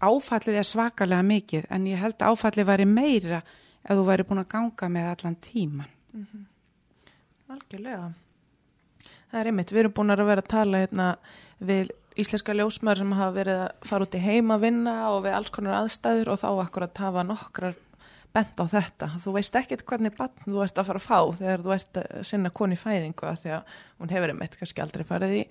[0.00, 3.42] áfallið er svakalega mikið en ég held að áfallið væri meira
[3.86, 5.90] ef þú væri búin að ganga með allan tíman.
[6.12, 6.44] Mm -hmm.
[7.54, 8.12] Algjörlega.
[9.30, 11.16] Það er einmitt, við erum búin að vera að tala hérna,
[11.60, 15.32] við íslenska ljósmaður sem hafa verið að fara út í heima að vinna og við
[15.32, 17.74] alls konar aðstæður og þá akkurat hafa nokkrar
[18.34, 19.08] bent á þetta.
[19.22, 22.22] Þú veist ekkert hvernig bann þú ert að fara að fá þegar þú ert að
[22.28, 25.42] sinna koni fæðingu að því að hún hefur einmitt kannski aldrei farið í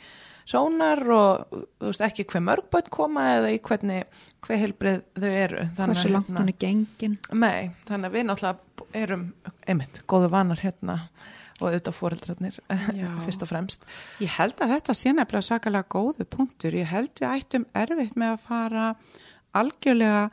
[0.46, 5.66] sónar og þú veist ekki hver mörgbönd koma eða í hvernig hver heilbrið þau eru.
[5.80, 7.18] Hversu langt hún er gengin.
[7.34, 9.26] Nei, þannig að við náttúrulega erum
[9.66, 11.00] einmitt góðu vanar hérna
[11.62, 12.58] og auðvitað fóreldrarnir
[13.26, 13.86] fyrst og fremst.
[14.24, 16.76] Ég held að þetta sé nefnilega svakalega góðu punktur.
[16.76, 18.90] Ég held við ættum erfitt með að fara
[19.56, 20.26] algjörlega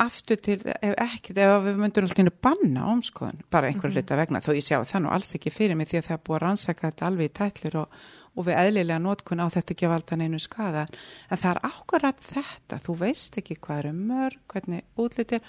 [0.00, 4.02] aftur til, ef ekkert, ef við myndum alltaf banna omskoðun, bara einhverju mm -hmm.
[4.02, 6.24] lita vegna, þó ég sjá það nú alls ekki fyrir mig því að það er
[6.24, 7.88] búið að rannsaka þetta alveg í tætlur og,
[8.36, 10.86] og við eðlilega nótkun á þetta ekki valda neinu skada,
[11.30, 15.40] en það er ákvarðat þetta, þú veist ekki hvað eru mörg, hvernig útlitir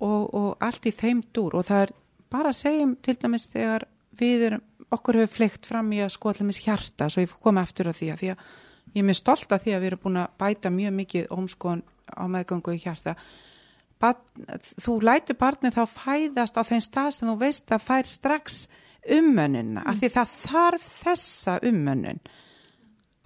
[0.00, 1.54] og, og allt í þeim dúr.
[1.54, 1.92] Og það er
[2.30, 3.86] bara að segjum til dæmis þegar
[4.18, 7.62] við erum, okkur hefur fleikt fram í að sko allir mis hjarta, svo ég koma
[7.62, 8.38] eftir að því að því að
[8.94, 11.82] ég er mjög stolt að því að við erum búin að bæta mjög mikið ómskoðun
[12.06, 13.16] á meðgangu í hjarta
[14.00, 18.66] þú lætur barnið þá fæðast á þeim stað sem þú veist að fær strax
[19.16, 19.88] ummönnuna, mm.
[19.88, 22.20] af því það þarf þessa ummönnun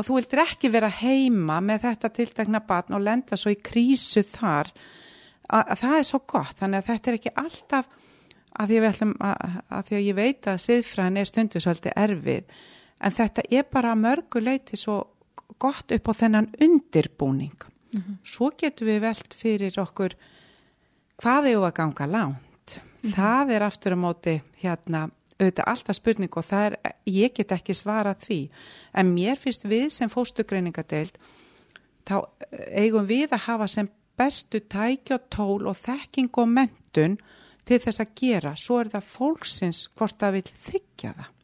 [0.00, 4.22] og þú vildir ekki vera heima með þetta tiltegna barn og lenda svo í krísu
[4.24, 4.70] þar
[5.48, 7.90] að, að það er svo gott, þannig að þetta er ekki alltaf
[8.60, 12.60] að því að, að ég veit að siðfræðin er stundu svolítið erfið
[13.00, 14.98] en þetta er bara mörguleiti svo
[15.60, 18.16] gott upp á þennan undirbúning mm -hmm.
[18.24, 20.16] svo getur við velt fyrir okkur
[21.20, 22.46] hvað er að ganga langt?
[23.00, 25.06] Mm það er aftur á móti hérna
[25.40, 28.40] auðvitað alltaf spurning og það er ég get ekki svara því.
[28.92, 31.16] En mér finnst við sem fóstugreiningadeild
[32.08, 32.16] þá
[32.76, 33.88] eigum við að hafa sem
[34.20, 37.16] bestu tækja tól og þekking og mentun
[37.64, 41.36] til þess að gera, svo er það fólksins hvort það vil þykja það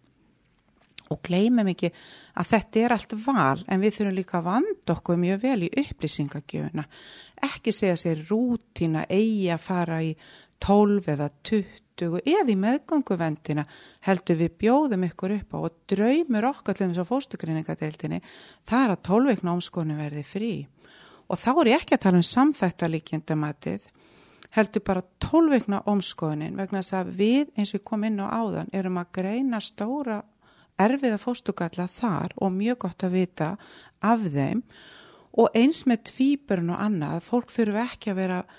[1.12, 1.90] og gleymum ekki
[2.36, 5.70] að þetta er allt val en við þurfum líka að vanda okkur mjög vel í
[5.82, 6.86] upplýsingagjöfuna
[7.46, 10.12] ekki segja sér rútina eigi að fara í
[10.64, 13.64] 12 eða 20 eða í meðganguvendina
[14.04, 18.22] heldur við bjóðum ykkur upp á og draumur okkar til þess að fóstugrinningadeildinni
[18.68, 20.54] það er að 12 veikna ómskonu verði frí.
[21.26, 23.88] Og þá er ég ekki að tala um samþættalíkjendamatið
[24.56, 28.72] heldur bara tólveikna omskoðunin vegna þess að við eins og við komum inn á áðan
[28.76, 30.20] erum að greina stóra
[30.82, 33.50] erfiða fóstugalla þar og mjög gott að vita
[34.04, 34.62] af þeim.
[35.36, 38.54] Og eins með tvíburn og annað, fólk þurfu ekki að vera að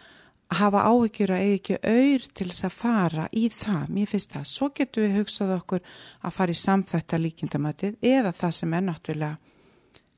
[0.61, 4.45] hafa áhyggjur að eigi ekki auður til þess að fara í það, mér finnst það,
[4.47, 5.81] svo getur við hugsað okkur
[6.21, 9.35] að fara í samþætta líkindamötið eða það sem er náttúrulega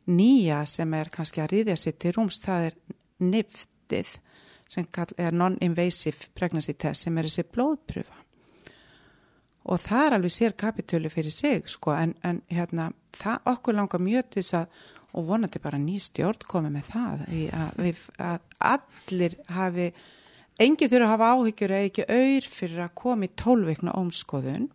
[0.10, 2.78] nýja sem er kannski að riðja sér til rúms, það er
[3.26, 4.14] niftið
[4.70, 4.86] sem
[5.18, 8.19] er non-invasive pregnancy test sem er þessi blóðpröfa
[9.70, 14.02] og það er alveg sér kapitölu fyrir sig sko en, en hérna það okkur langar
[14.02, 14.80] mjög til þess að
[15.18, 19.88] og vonandi bara ný stjórn komið með það að, við, að allir hafi
[20.62, 24.68] engi þurfa að hafa áhyggjur eða ekki auður fyrir að 12 vekna ómskoðun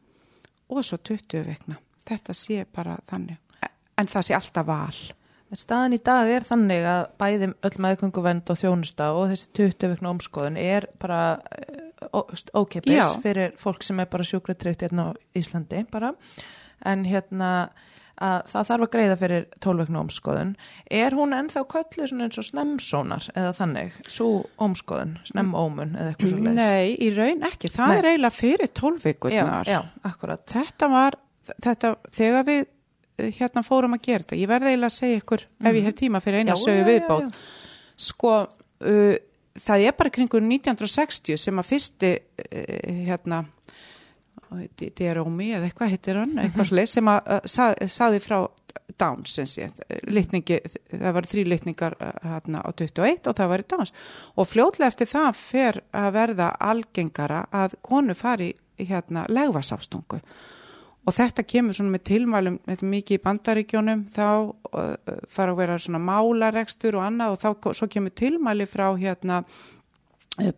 [0.74, 1.78] og svo 20 vekna
[2.08, 3.38] þetta sé bara þannig.
[3.94, 4.98] En það sé alltaf val.
[5.52, 9.92] En staðan í dag er þannig að bæðum öll meðgönguvend og þjónusta og þessi 20
[9.92, 11.20] vikna omskoðun er bara
[12.02, 16.14] eh, ókeppis fyrir fólk sem er bara sjúkvæðtrykt hérna á Íslandi bara.
[16.84, 17.68] en hérna
[18.22, 20.50] að það þarf að greiða fyrir tólveknu ómskoðun
[21.02, 21.64] er hún ennþá
[22.10, 24.28] svona eins og snemsónar eða þannig, svo
[24.62, 27.96] ómskoðun snemmómun eða eitthvað svo leiðis Nei, í raun ekki, það Nei.
[27.98, 28.72] er eiginlega fyrir
[29.34, 30.44] já, já, akkurat.
[30.54, 31.18] Þetta var,
[31.66, 35.46] þetta, þegar við uh, hérna fórum að gera þetta ég verði eiginlega að segja ykkur
[35.50, 37.34] ef ég hef tíma fyrir eina Já, sögu já, já, viðbót.
[37.34, 37.98] já.
[38.10, 39.16] sko uh,
[39.60, 43.44] það er bara kringur 1960 sem að fyrsti uh, hérna
[44.54, 48.36] Derómi eða eitthvað heitir hann eitthvað mm sem að sað, saði frá
[49.00, 49.38] Downs
[50.06, 53.92] litningi, það var þrý litningar uh, hérna á 21 og það var í Downs.
[54.38, 60.20] Og fljótlega eftir það fer að verða algengara að konu fari hérna legvasáfstungu
[61.04, 64.92] og þetta kemur svona með tilmælum er mikið í bandaríkjónum þá uh,
[65.28, 69.42] fara að vera svona málarekstur og annað og þá svo kemur tilmæli frá hérna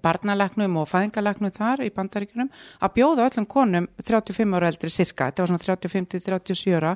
[0.03, 5.43] barnalagnum og fæðingalagnum þar í bandaríkjunum að bjóða öllum konum 35 ára eldri cirka, þetta
[5.43, 6.95] var svona 35-37 ára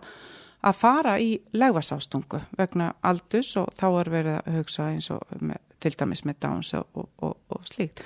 [0.61, 5.61] að fara í legvasástungu vegna aldus og þá er verið að hugsa eins og með,
[5.81, 8.03] til dæmis með Downs og, og, og, og slíkt.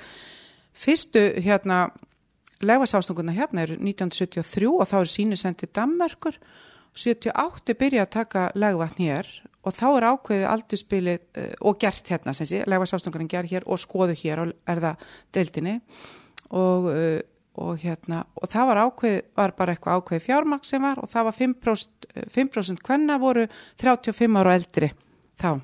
[0.75, 1.85] Fyrstu hérna
[2.63, 6.39] legvasástungunna hérna eru 1973 og þá er síni sendið Dammerkur
[6.95, 9.29] 78 byrja að taka legvatn hér
[9.65, 13.81] og þá er ákveðið aldurspilið uh, og gert hérna sem sé, legvasástungunum gerð hér og
[13.81, 15.79] skoðu hér og er það deildinni
[16.55, 17.23] og uh,
[17.55, 21.27] og hérna, og það var ákveð var bara eitthvað ákveð fjármaks sem var og það
[21.29, 23.45] var 5%, 5 hvenna voru
[23.79, 24.89] 35 ára eldri
[25.39, 25.61] þá.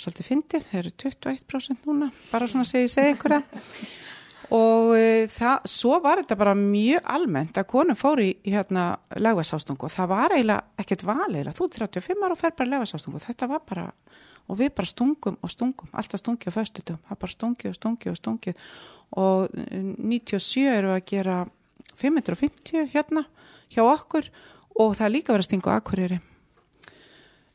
[0.00, 3.44] Svolítið fyndið, þeir eru 21% núna bara svona segi, segi ykkur það
[4.56, 9.86] og e, það, svo var þetta bara mjög almennt að konum fór í hérna legvæsástungu
[9.86, 13.50] og það var eiginlega ekkert valeilega, þú er 35 ára og fer bara legvæsástungu, þetta
[13.50, 13.86] var bara
[14.50, 18.10] og við bara stungum og stungum, alltaf stungi á föstutum, það bara stungi og stungi
[18.10, 18.54] og stungi.
[19.20, 21.36] Og 97 eru að gera
[22.00, 23.26] 550 hérna
[23.70, 24.30] hjá okkur.
[24.80, 26.20] Og það er líka verið að stinga á akkurýri.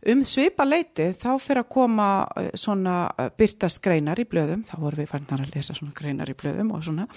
[0.06, 4.76] Um svipa leiti þá fyrir að koma eh, svona eh, byrtast greinar í blöðum, þá
[4.84, 7.08] voru við farnar að lesa svona greinar í blöðum og svona,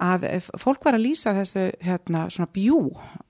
[0.00, 2.78] að eh, fólk var að lýsa þessu hérna svona bjú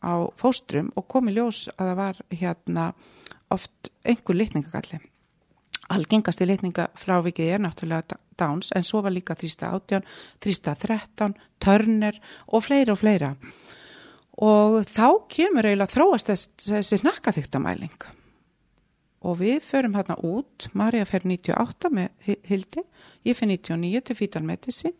[0.06, 2.92] á fóstrum og komi ljós að það var hérna
[3.52, 5.02] oft einhver litningagalli
[5.92, 10.06] algengasti litninga frávikið er náttúrulega Downs en svo var líka 318,
[10.40, 13.34] 313, Turner og fleira og fleira.
[14.42, 17.98] Og þá kemur eiginlega þróast þess, þessi hnakkaþyktamæling.
[19.22, 22.82] Og við förum hérna út, Marja fer 98 með Hildi,
[23.28, 24.96] ég fer 99 til Fetal Medicine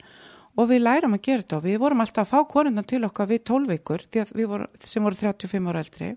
[0.53, 3.31] og við lærum að gera þetta og við vorum alltaf að fá konundan til okkar
[3.31, 4.05] við 12 vikur
[4.47, 6.13] voru, sem voru 35 ára eldri.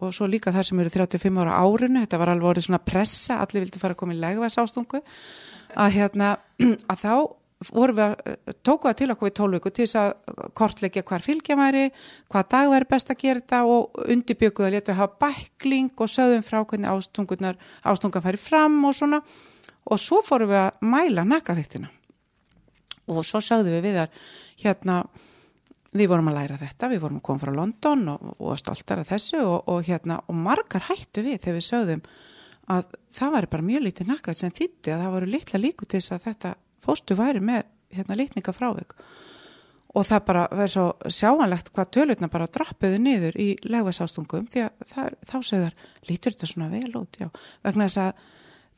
[0.00, 3.40] Og svo líka þar sem eru 35 ára árinu, þetta var alveg orðið svona pressa,
[3.40, 5.02] allir vildi fara að koma í legvæs ástungu,
[5.74, 6.30] að hérna,
[6.92, 11.56] að þá við tóku það til okkur við tólvíku til þess að kortleggja hvar fylgja
[11.60, 11.90] væri,
[12.32, 16.08] hvað dag væri best að gera þetta og undirbygguðu að leta að hafa bækling og
[16.08, 19.20] sögðum frá hvernig ástungunar, ástungan færi fram og svona.
[19.90, 21.90] Og svo fórum við að mæla nakkaþyktina
[23.10, 24.24] og svo sögðum við við þar
[24.62, 24.96] hérna
[25.96, 29.10] við vorum að læra þetta, við vorum að koma frá London og, og stoltar af
[29.10, 32.02] þessu og, og, hérna, og margar hættu við þegar við sögðum
[32.70, 35.98] að það væri bara mjög lítið nakkað sem þýtti að það voru litla líku til
[35.98, 36.52] þess að þetta
[36.84, 37.64] fóstu væri með
[37.94, 38.94] hérna, litninga frávik.
[39.90, 44.84] Og það bara verður svo sjáanlegt hvað tölurna bara drappiðu niður í legvæsástungum því að
[44.92, 47.26] það, þá segðar lítur þetta svona vel út, já,
[47.66, 48.28] vegna þess að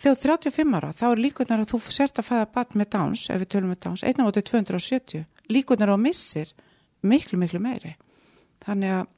[0.02, 3.42] þegar 35 ára þá er líkunar að þú sért að fæða bat með Downs, ef
[3.42, 6.54] við tölum með Downs, 1 á 270, líkunar á missir
[7.04, 7.92] miklu, miklu meiri.
[8.64, 9.10] Þannig að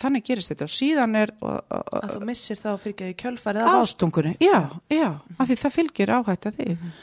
[0.00, 0.66] þannig gerist þetta.
[0.66, 5.08] Og síðan er og, og, að þú missir þá fyrir kjölfarið af ástungunni, já, já
[5.36, 6.96] af því það fylgir áhætt að því mm -hmm.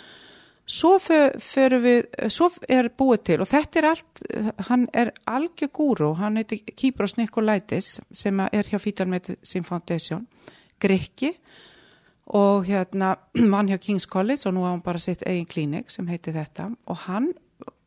[0.67, 4.21] Svo fyrir við svo er búið til og þetta er allt
[4.67, 10.27] hann er algjör gúru hann heitir Kýbros Nikolaitis sem er hjá Fetal Medicine Foundation
[10.79, 11.31] Grikki
[12.35, 13.15] og hérna
[13.53, 16.71] mann hjá King's College og nú á hann bara sitt eigin klínik sem heitir þetta
[16.85, 17.31] og hann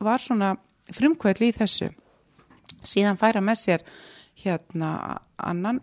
[0.01, 0.55] var svona
[0.91, 1.91] frumkvæðli í þessu.
[2.83, 3.85] Síðan færa með sér
[4.41, 5.81] hérna annan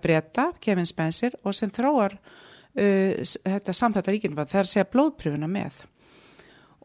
[0.00, 5.50] breyta, Kevin Spencer og sem þróar uh, þetta samþættar ríkindaband, það er að segja blóðpröfuna
[5.52, 5.84] með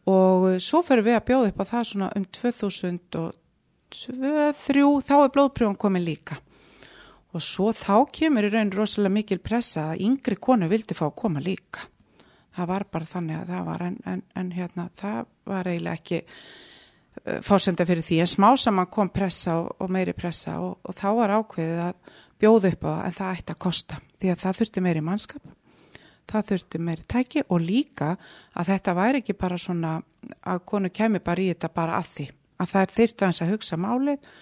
[0.09, 5.33] og uh, svo fyrir við að bjóða upp á það svona um 2002-2003 þá er
[5.37, 6.35] blóðpröfun komin líka.
[7.33, 11.19] Og svo þá kemur í raun rosalega mikil pressa að yngri konu vildi fá að
[11.23, 11.81] koma líka.
[12.53, 16.19] Það var bara þannig að það var en, en, en hérna það var eiginlega ekki
[16.21, 18.17] uh, fórsenda fyrir því.
[18.21, 21.95] En smá saman kom pressa og, og meiri pressa og, og þá var ákveðið að
[22.43, 25.43] bjóða upp á en það ætti að kosta því að það þurfti meiri mannskap
[26.33, 28.13] það þurfti meiri tæki og líka
[28.53, 29.97] að þetta væri ekki bara svona
[30.41, 32.27] að konu kemi bara í þetta bara að því
[32.63, 34.33] að það er þyrfti að hugsa málið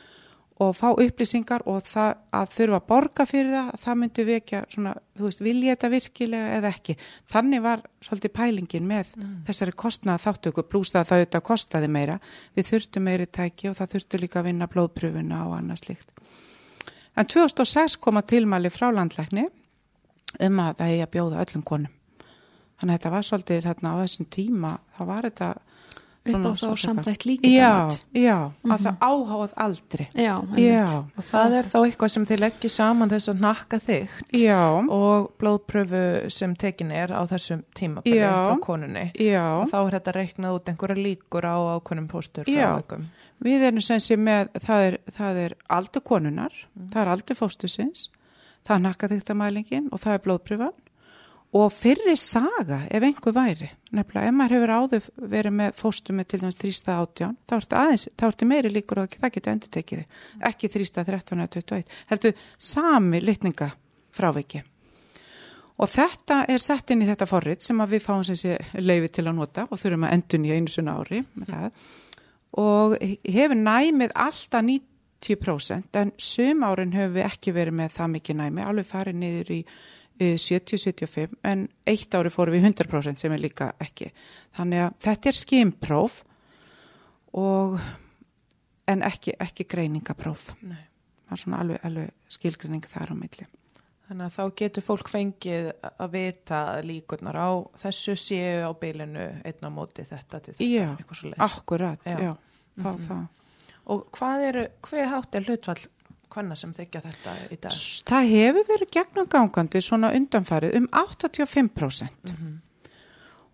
[0.62, 4.92] og fá upplýsingar og það að þurfa að borga fyrir það, það myndi vekja svona,
[5.18, 6.96] þú veist, vil ég þetta virkilega eða ekki.
[7.34, 9.32] Þannig var svolítið pælingin með mm.
[9.48, 12.20] þessari kostnaða þáttöku, blúst að það auðvitað kostaði meira.
[12.58, 16.14] Við þurftum meiri tæki og það þurftu líka að vinna blóðpröfuna og annað slikt.
[17.18, 19.48] En 2006 koma tilmæli frá landlækni
[20.40, 21.98] um að það hegi að bjóða öllum konum.
[22.80, 25.50] Þannig að þetta var svolítið hérna á þessum tíma, þá var þetta
[26.22, 28.72] upp á þá samþægt líka já, já, mm -hmm.
[28.74, 29.02] að það mhm.
[29.02, 30.86] áháð aldrei já, já,
[31.18, 34.36] og það er þá eitthvað sem þið leggir saman þess að nakka þygt
[34.90, 39.12] og blóðpröfu sem tekin er á þessum tímabili frá konunni.
[39.18, 42.78] Og þá er þetta reiknað út einhverja líkur á ákonum póstur já,
[43.42, 46.92] við erum sem sé með það er, það er aldur konunar mm.
[46.94, 48.10] það er aldur fóstusins
[48.68, 50.80] það er nakka þygtamælingin og það er blóðpröfan
[51.52, 56.30] og fyrri saga ef einhver væri nefnilega ef maður hefur áður verið með fóstu með
[56.32, 56.96] til dæmis 3.
[56.96, 60.04] átján þá ertu, aðeins, þá ertu meiri líkur og það getur endur tekið
[60.52, 60.92] ekki 3.
[61.12, 61.48] 13.
[61.58, 63.72] 21 heldur sami litninga
[64.16, 64.64] fráviki
[65.82, 69.28] og þetta er sett inn í þetta forrið sem við fáum sem sé leiði til
[69.28, 71.24] að nota og þurfum að endun í einu svona ári
[72.62, 74.64] og hefur næmið alltaf
[75.22, 79.52] 90% en sum árin hefur við ekki verið með það mikið næmi alveg farið niður
[79.56, 79.62] í
[80.22, 84.12] 70-75 en eitt ári fórum við 100% sem er líka ekki.
[84.58, 86.20] Þannig að þetta er skimpróf
[87.38, 87.80] og
[88.92, 90.52] en ekki, ekki greiningapróf.
[90.68, 90.84] Nei.
[91.26, 93.48] Það er svona alveg, alveg skilgreining þar á milli.
[94.12, 97.50] Þannig að þá getur fólk fengið að vita líkunar á
[97.80, 100.68] þessu séu á beilinu einn á móti þetta til þetta.
[100.68, 100.90] Já,
[101.48, 103.08] akkurat, já, já mm -hmm.
[103.08, 103.28] það.
[103.92, 105.82] Og hvað er, hver hátt er hlutfall
[106.32, 107.80] hvanna sem þykja þetta í dag?
[108.08, 112.56] Það hefur verið gegnum gangandi svona undanfarið um 85% mm -hmm.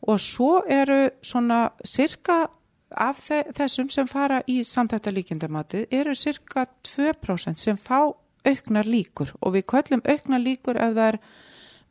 [0.01, 2.47] og svo eru svona cirka
[2.91, 3.19] af
[3.57, 8.13] þessum sem fara í samþætta líkindamatið eru cirka 2% sem fá
[8.45, 11.19] auknar líkur og við köllum auknar líkur ef það er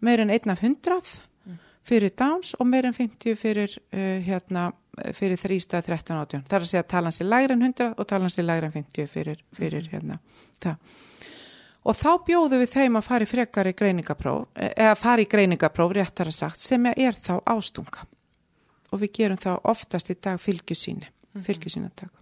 [0.01, 1.18] meirinn einn af hundrað
[1.86, 4.72] fyrir Downs og meirinn 50 fyrir uh, hérna
[5.16, 6.44] fyrir þrýstað 13 átjón.
[6.47, 8.47] Það er að segja að tala hans er lægri en 100 og tala hans er
[8.47, 9.92] lægri en 50 fyrir, fyrir mhm.
[9.92, 10.18] hérna
[10.62, 10.76] það.
[11.86, 16.30] Og þá bjóðu við þeim að fara í frekari greiningapróf, eða fara í greiningapróf réttar
[16.32, 18.07] að sagt sem er þá ástunga.
[18.90, 21.44] Og við gerum þá oftast í dag fylgjusíni, mhm.
[21.47, 22.12] fylgjusínatak.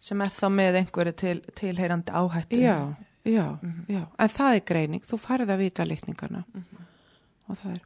[0.00, 2.56] Sem er þá með einhverju til, tilheyrandi áhættu.
[2.56, 3.84] Já, já, mm -hmm.
[3.94, 4.06] já.
[4.18, 6.86] En það er greining, þú farið að vita litningarna mm -hmm.
[7.48, 7.80] og það er...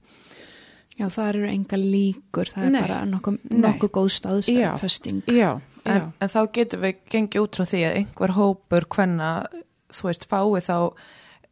[0.94, 2.78] Já, það eru enga líkur, það Nei.
[2.78, 5.24] er bara nokkuð nokku góð staðsfesting.
[5.26, 5.50] Já, já,
[5.84, 6.06] en, já.
[6.22, 9.30] En þá getur við gengið út frá því að einhver hópur hvenna,
[9.90, 10.78] þú veist, fái þá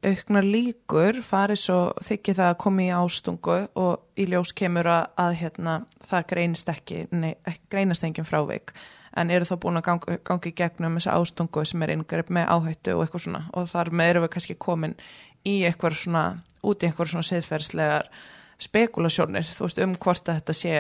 [0.03, 5.05] auknar líkur, farið svo þykir það að koma í ástungu og í ljós kemur að,
[5.25, 5.77] að hérna,
[6.11, 7.33] það greinist ekki, nei,
[7.71, 8.75] greinast enginn frávik,
[9.19, 12.97] en eru þá búin að gangi, gangi gegnum þessa ástungu sem er yngrepp með áhættu
[12.97, 14.97] og eitthvað svona og þar með eru við kannski komin
[15.47, 16.25] í eitthvað svona,
[16.67, 18.11] út í eitthvað svona siðferðslegar
[18.63, 20.75] spekulasjónir, þú veist, um hvort að þetta sé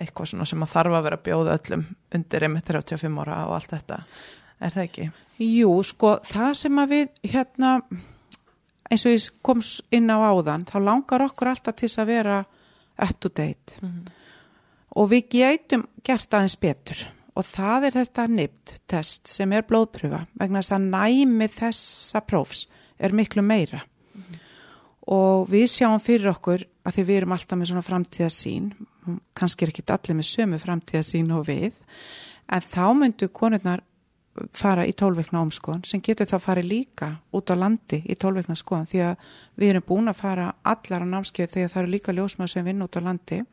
[0.00, 3.70] eitthvað svona sem að þarf að vera bjóða öllum undir einmitt 35 ára og allt
[3.70, 4.00] þetta,
[4.60, 5.06] er það ekki?
[5.44, 7.70] Jú, sko, það sem að við hérna,
[8.90, 12.44] eins og ég koms inn á áðan, þá langar okkur alltaf til að vera
[12.98, 14.12] up to date mm -hmm.
[14.96, 20.26] og við getum gert aðeins betur og það er þetta nipt test sem er blóðpröfa
[20.38, 22.68] vegna þess að næmi þessa prófs
[22.98, 24.38] er miklu meira mm -hmm.
[25.10, 28.68] Og við sjáum fyrir okkur að því við erum alltaf með svona framtíðasín
[29.36, 31.74] kannski er ekki allir með sömu framtíðasín og við.
[32.48, 33.82] En þá myndu konurnar
[34.56, 38.88] fara í tólveikna omskoðan sem getur þá farið líka út á landi í tólveikna skoðan
[38.90, 39.28] því að
[39.60, 42.82] við erum búin að fara allar á námskeið þegar það eru líka ljósmaður sem vinn
[42.82, 43.44] út á landi.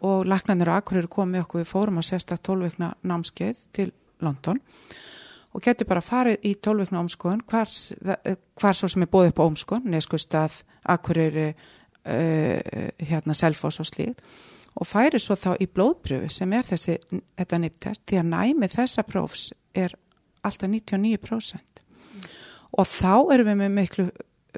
[0.00, 3.90] Og laknarnir og akkur eru komið okkur við fórum að sérsta tólveikna námskeið til
[4.24, 4.58] London.
[4.58, 5.09] og
[5.58, 7.70] getur bara farið í tólveikna omskoðan hvar,
[8.60, 10.60] hvar svo sem er bóðið upp á omskoðan neskust að
[10.94, 14.14] akkur eru uh, hérna selfos og slíð
[14.78, 19.06] og færi svo þá í blóðpröfu sem er þessi, þetta niptest því að næmið þessa
[19.08, 19.96] prófs er
[20.46, 22.28] alltaf 99% mm.
[22.78, 24.06] og þá erum við með miklu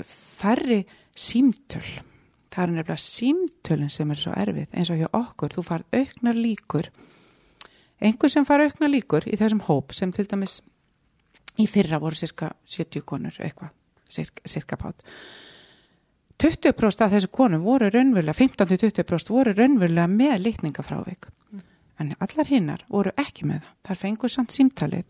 [0.04, 0.82] færri
[1.16, 1.86] símtöl
[2.52, 6.36] það er nefnilega símtölinn sem er svo erfið eins og hjá okkur, þú farð auknar
[6.36, 6.90] líkur
[8.02, 10.60] einhver sem far auknar líkur í þessum hóp sem til dæmis
[11.60, 13.72] í fyrra voru cirka 70 konur eitthvað,
[14.08, 15.04] cirka, cirka pátt
[16.42, 21.28] 20% af þessu konum voru raunverulega, 15-20% voru raunverulega með litningafrávik.
[21.52, 21.64] Mm.
[22.02, 23.74] En allar hinnar voru ekki með það.
[23.86, 25.04] Það fengur samt símtalið.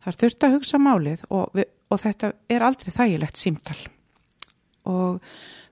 [0.00, 3.76] Það þurft að hugsa málið og, við, og þetta er aldrei þægilegt símtal.
[4.88, 5.18] Og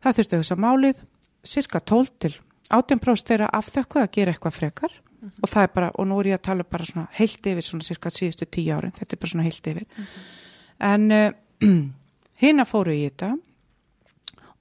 [0.05, 1.01] það þurft að hugsa málið,
[1.49, 2.35] cirka 12 til
[2.69, 4.99] 18% þeirra afþökkuð að gera eitthvað frekar.
[5.19, 5.31] Mm.
[5.43, 7.87] Og það er bara, og nú er ég að tala bara svona heilt yfir svona
[7.87, 9.87] cirka síðustu 10 árin, þetta er bara svona heilt yfir.
[9.99, 10.09] Mm.
[10.89, 11.31] en uh,
[12.43, 13.33] hinn að fóru í þetta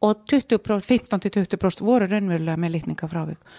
[0.06, 3.54] og 15-20% voru raunverulega með litninga frávik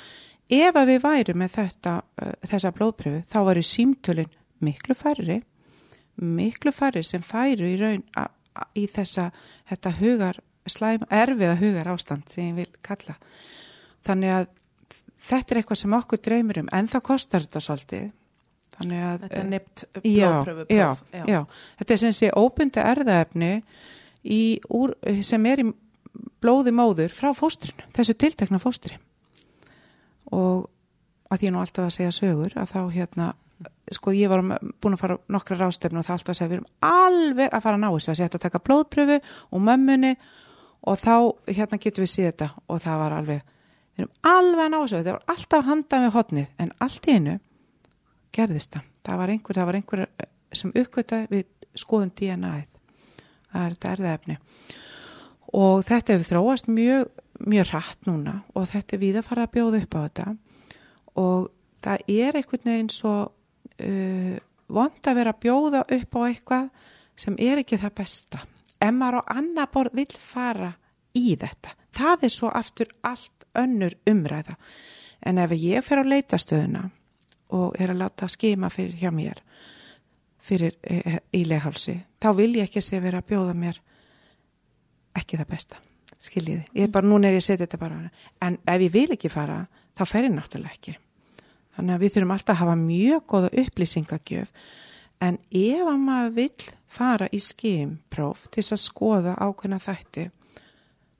[0.48, 4.34] ef að við væri með þetta uh, þessa blóðpröfu þá varu símtölin
[4.64, 5.40] miklu færri
[6.18, 8.04] miklu færri sem færu í raun
[8.74, 9.28] í þessa
[9.70, 13.14] þetta hugar slæm, erfiða hugar ástand sem ég vil kalla
[14.06, 14.48] þannig að
[15.28, 16.70] þetta er eitthvað sem okkur dreymir um.
[16.72, 18.08] En það kostar þetta svolítið.
[18.78, 20.88] Þannig að Þetta er eh, já, blóðpröfu já,
[21.26, 21.38] já,
[21.80, 23.52] þetta er sem sé óbundi erðaefni
[24.78, 24.94] úr,
[25.26, 25.66] sem er í
[26.42, 28.94] blóði móður frá fóstrinu, þessu tiltekna fóstri.
[30.30, 30.68] Og
[31.32, 33.28] að ég nú alltaf að segja sögur að þá hérna
[33.90, 36.72] sko ég var búin að fara nokkra rástefnu og það alltaf að segja við erum
[36.86, 38.10] alveg að fara að ná þessu.
[38.12, 40.12] Að setja að taka blóðpröfu og mömmunni
[40.86, 41.14] og þá
[41.50, 42.50] hérna getum við séð þetta.
[42.68, 43.54] Og það var alveg
[43.98, 47.18] við erum alveg að ná þessu, þetta var alltaf handað með hotnið en allt í
[47.18, 47.36] einu
[48.38, 52.68] gerðist það, það var einhver, það var einhver eh, sem uppgötaði við skoðum DNA-ið
[53.48, 54.38] það er þetta erðaefni
[55.56, 57.08] og þetta hefur þróast mjög,
[57.46, 60.26] mjög rætt núna og þetta er við að fara að bjóða upp á þetta.
[61.18, 61.48] Og
[61.84, 64.36] það er einhvern veginn svo uh,
[64.68, 66.68] vond að vera að bjóða upp á eitthvað
[67.18, 68.44] sem er ekki það besta.
[68.78, 70.72] Ef maður á annar borð vil fara
[71.16, 71.74] í þetta.
[71.96, 74.56] Það er svo aftur allt önnur umræða.
[75.26, 76.88] En ef ég fer á leitastöðuna
[77.54, 79.42] og er að láta skima fyrir hjá mér
[80.48, 83.80] fyrir e, í leghálsi þá vil ég ekki sé vera að bjóða mér
[85.18, 85.80] ekki það besta.
[86.18, 87.98] Skiljiði, ég er bara, núna er ég að setja þetta bara
[88.42, 89.60] en ef ég vil ekki fara
[89.98, 90.94] þá fer ég náttúrulega ekki.
[91.78, 94.48] Þannig að við þurfum alltaf að hafa mjög goða upplýsingagjöf.
[95.22, 100.28] En ef að maður vil fara í skimpróf til þess að skoða ákveðna þætti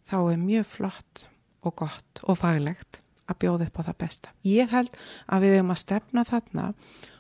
[0.09, 1.25] þá er mjög flott
[1.69, 4.33] og gott og faglegt að bjóða upp á það besta.
[4.49, 6.67] Ég held að við höfum að stefna þarna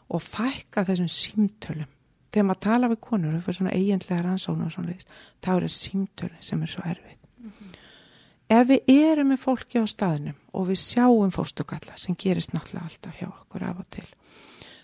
[0.08, 1.90] og fækka þessum símtölum.
[2.32, 5.08] Þegar maður tala við konur og fyrir svona eiginlega rannsónu og svona leys,
[5.44, 7.20] þá er það símtölum sem er svo erfið.
[7.38, 7.76] Mm -hmm.
[8.48, 13.18] Ef við erum með fólki á staðnum og við sjáum fóstugalla sem gerist náttúrulega alltaf
[13.20, 14.06] hjá okkur af og til,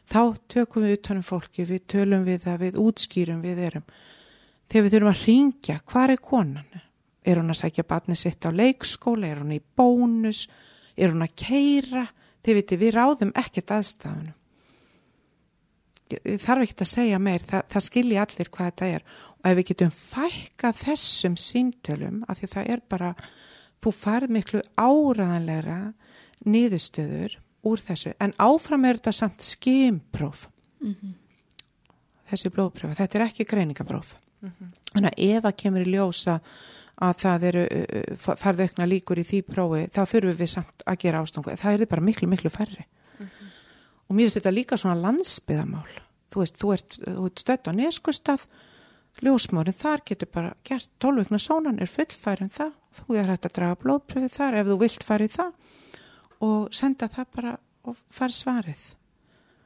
[0.05, 3.87] þá tökum við utanum fólki, við tölum við það, við útskýrum við erum.
[4.69, 6.83] Þegar við þurfum að ringja, hvað er konan?
[7.25, 9.31] Er hún að sækja batni sitt á leikskóla?
[9.31, 10.45] Er hún í bónus?
[10.97, 12.07] Er hún að keira?
[12.45, 14.35] Þið viti, við ráðum ekkert aðstafunum.
[16.12, 19.07] Ég þarf ekki að segja meir, það, það skilji allir hvað þetta er.
[19.41, 23.14] Og ef við getum fækka þessum símtölum, af því það er bara,
[23.81, 25.79] þú farið miklu áraðanlegra
[26.45, 28.12] niðurstöður úr þessu.
[28.20, 30.45] En áfram er þetta samt skimpróf.
[30.85, 31.16] Mm -hmm.
[32.29, 34.16] Þessi blóðprófa, þetta er ekki greiningapróf.
[34.45, 34.72] -hmm.
[34.93, 36.39] Þannig að ef að kemur í ljósa
[37.03, 37.64] að það eru
[38.20, 41.90] farðu aukna líkur í því prófi þá þurfum við samt að gera ástungu það er
[41.90, 42.86] bara miklu miklu færri.
[43.18, 43.49] Mm -hmm.
[44.09, 45.88] og mér finnst þetta líka svona landsbyðamál
[46.34, 48.47] þú veist, þú ert, ert stödd á neskustaf
[49.22, 53.78] ljósmórin þar getur bara gert tólveikna sónan er fullfærin það, þú er hægt að draga
[53.82, 55.53] blóðpröfið þar ef þú vilt fara í það
[56.40, 58.84] og senda það bara og fara svarið.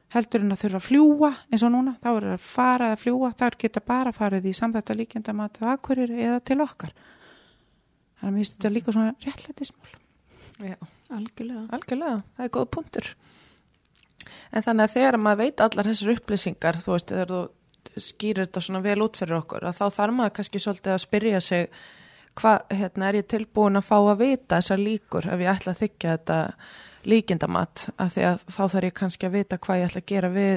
[0.09, 3.01] Heldur en að þurfa að fljúa eins og núna, þá er það að fara að
[3.03, 6.93] fljúa þar geta bara farið í samþætta líkjandamata akkurir eða til okkar
[8.19, 9.93] þannig að mér finnst þetta líka svona réttlætismál.
[10.59, 10.75] Já,
[11.15, 11.61] Algjörlega.
[11.71, 13.13] algjörlega, það er góð punktur.
[14.51, 17.41] En þannig að þegar maður veit allar þessar upplýsingar, þú veist þegar þú
[17.99, 21.39] skýrir þetta svona vel út fyrir okkur að þá þarf maður kannski svolítið að spyrja
[21.43, 21.69] sig
[22.39, 25.81] hvað, hérna, er ég tilbúin að fá að vita þessar líkur ef ég ætla að
[25.83, 26.37] þykja þetta
[27.09, 27.87] líkindamat?
[27.97, 30.53] Af því að þá þarf ég kannski að vita hvað ég ætla að gera við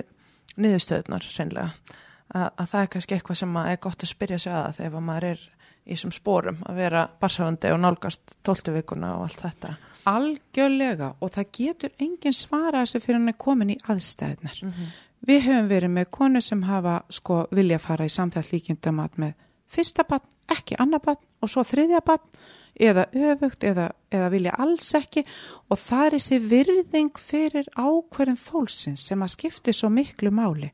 [0.62, 1.96] niðurstöðunar sennilega,
[2.34, 5.28] að, að það er kannski eitthvað sem er gott að spyrja sig að þegar maður
[5.30, 5.44] er
[5.86, 9.74] í þessum spórum að vera barsafandi og nálgast tóltuvikuna og allt þetta
[10.10, 14.58] Algjörlega og það getur engin svara þessu fyrir hann er komin í aðstæðnar.
[14.62, 14.88] Mm -hmm.
[15.22, 19.32] Við höfum verið með konu sem hafa sko vilja fara í samþall líkindamat með
[19.70, 22.28] fyrsta batn, ekki annar batn og svo þriðja batn
[22.74, 25.24] eða öfugt eða, eða vilja alls ekki
[25.70, 30.72] og það er þessi virðing fyrir ákverðin fólksins sem að skipti svo miklu máli.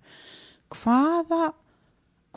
[0.68, 1.52] Hvaða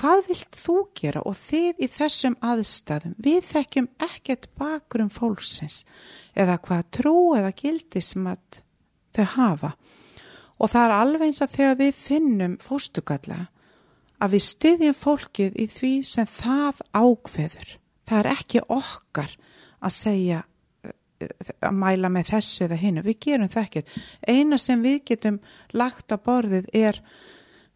[0.01, 1.21] hvað vilt þú gera?
[1.27, 5.83] Og þið í þessum aðstæðum við þekkjum ekkert bakrum fólksins
[6.33, 8.61] eða hvað trú eða gildi sem að
[9.15, 9.73] þau hafa.
[10.61, 13.39] Og það er alveg eins að þegar við finnum fóstugalla
[14.21, 17.75] að við styðjum fólkið í því sem það ákveður.
[18.05, 19.35] Það er ekki okkar
[19.81, 20.43] að segja
[21.61, 23.91] að mæla með þessu eða hinnu, við gerum það ekkert.
[24.25, 25.37] Eina sem við getum
[25.77, 27.01] lagt á borðið er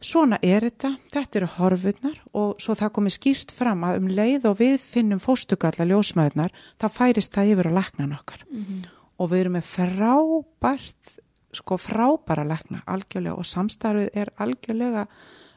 [0.03, 4.49] Svona er þetta, þetta eru horfurnar og svo það komið skýrt fram að um leið
[4.49, 8.81] og við finnum fóstugalla ljósmaðurnar, þá færist það yfir að lækna nokkar mm -hmm.
[9.17, 11.15] og við erum með frábært,
[11.55, 15.07] sko frábæra lækna algjörlega og samstarfið er algjörlega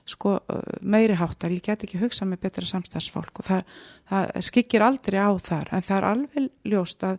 [0.08, 0.38] sko
[0.80, 3.62] meiri háttar, ég get ekki hugsað með betra samstagsfólk og það,
[4.08, 5.68] það skikir aldrei á þar.
[5.72, 7.18] En það er alveg ljóst að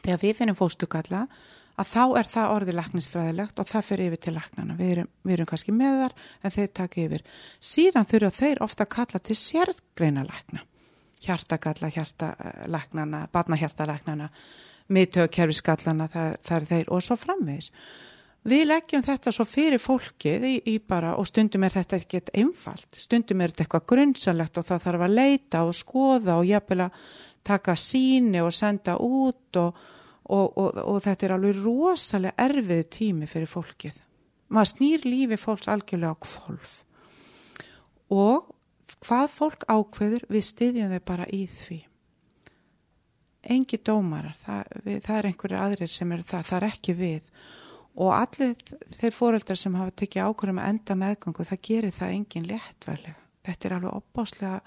[0.00, 1.26] þegar við finnum fóstukalla
[1.80, 4.76] að þá er það orðið laknisfræðilegt og það fyrir yfir til laknana.
[4.76, 7.24] Við erum, við erum kannski með þar en þeir taka yfir.
[7.70, 10.66] Síðan þurfa þeir ofta að kalla til sérgreina lakna.
[11.20, 14.30] Hjartakalla, hjartalaknana, badnahjartalaknana,
[14.90, 17.70] miðtöðkerfiskallana, það, það er þeir og svo framvegis.
[18.50, 22.88] Við leggjum þetta svo fyrir fólkið í, í bara og stundum er þetta ekkert einfalt.
[22.96, 27.02] Stundum er þetta eitthvað grunnsanlegt og það þarf að leita og skoða og jafnvel að
[27.44, 29.82] taka síni og senda út og
[30.30, 33.98] og, og, og þetta er alveg rosalega erfið tími fyrir fólkið.
[34.50, 36.80] Maður snýr lífi fólks algjörlega á kvolf
[38.10, 38.50] og
[39.06, 41.78] hvað fólk ákveður við styðjum þau bara í því.
[43.54, 47.30] Engi dómarar, það, við, það er einhverju aðrir sem eru það, það er ekki við
[48.00, 48.52] og allir
[48.98, 53.16] þeir fóreldrar sem hafa tekið ákveðum að enda meðgangu, það gerir það engin léttvæðlega.
[53.46, 54.60] Þetta er alveg opbáslega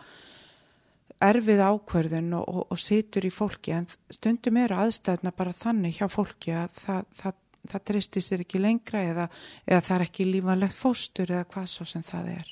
[1.24, 6.08] erfið ákverðin og, og, og situr í fólki en stundum eru aðstæðna bara þannig hjá
[6.12, 7.38] fólki að það, það,
[7.72, 9.30] það tristir sér ekki lengra eða,
[9.68, 12.52] eða það er ekki lífanlegt fóstur eða hvað svo sem það er.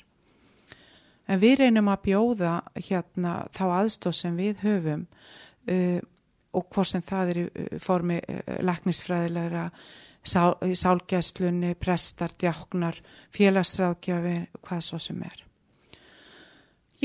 [1.30, 6.00] En við reynum að bjóða hérna þá aðstóð sem við höfum uh,
[6.52, 9.68] og hvað sem það er í uh, formi uh, laknisfræðilegra
[10.24, 12.98] sál, sálgæslunni, prestar, djáknar,
[13.34, 15.44] félagsráðgjafi, hvað svo sem er.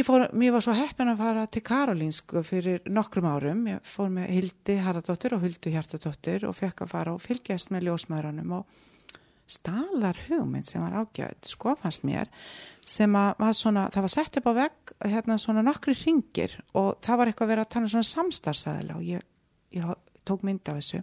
[0.05, 3.63] Fór, mér var svo heppin að fara til Karolínsku fyrir nokkrum árum.
[3.65, 7.87] Ég fór með Hildi Haraldóttir og Hildi Hjartadóttir og fekk að fara og fylgjast með
[7.87, 8.77] ljósmaðurunum og
[9.49, 12.29] stalar hugmynd sem var ágjöð, sko fannst mér,
[12.83, 16.99] sem að var svona, það var sett upp á vegg hérna svona nokkri ringir og
[17.01, 19.23] það var eitthvað að vera að tala um svona samstarfsæðila og ég,
[19.77, 19.93] ég
[20.27, 21.01] tók mynd af þessu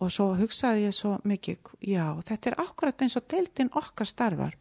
[0.00, 4.54] og svo hugsaði ég svo mikið, já þetta er akkurat eins og deildin okkar starfar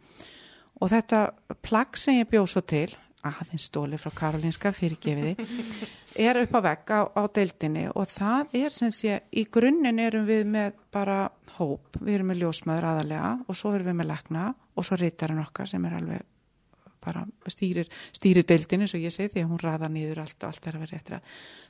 [0.79, 1.21] og þetta
[1.61, 2.95] plagg sem ég bjóð svo til
[3.27, 5.35] aðeins stóli frá Karolinska fyrirgefiði
[6.19, 10.27] er upp á vegg á, á deildinni og það er sem sé í grunninn erum
[10.29, 11.21] við með bara
[11.57, 15.43] hóp, við erum með ljósmaður aðalega og svo erum við með lekna og svo reytarinn
[15.43, 16.27] okkar sem er alveg
[16.99, 20.67] bara stýrir, stýrir deildinni svo ég segi því að hún raða nýður allt og allt
[20.67, 21.19] er að vera réttra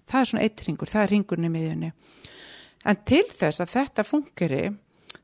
[0.10, 1.90] það er svona eitt ringur, það er ringurinn í miðjunni.
[2.90, 4.62] En til þess að þetta fungeri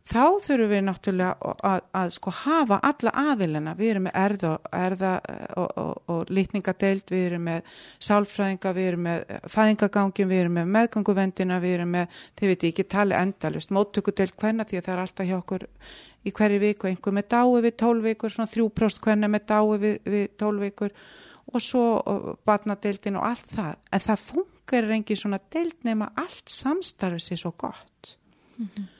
[0.05, 4.51] þá þurfum við náttúrulega að, að, að sko hafa alla aðilina, við erum með erða,
[4.77, 5.11] erða
[5.57, 7.71] og, og, og litningadeild, við erum með
[8.07, 9.25] sálfræðinga, við erum með
[9.55, 14.67] fæðingagangin, við erum með meðganguvendina, við erum með, þið veit ekki, tali endalust, móttökudeild hvenna
[14.69, 15.67] því að það er alltaf hjá okkur
[16.25, 20.25] í hverju viku, einhver með dái við tólvikur, svona þrjúprost hvenna með dái við, við
[20.41, 20.97] tólvikur
[21.53, 21.86] og svo
[22.45, 27.53] batnadeildin og allt það, en það funkar engin svona deild nema allt samstarfið sér svo
[27.57, 28.17] gott.
[28.57, 28.91] Mm -hmm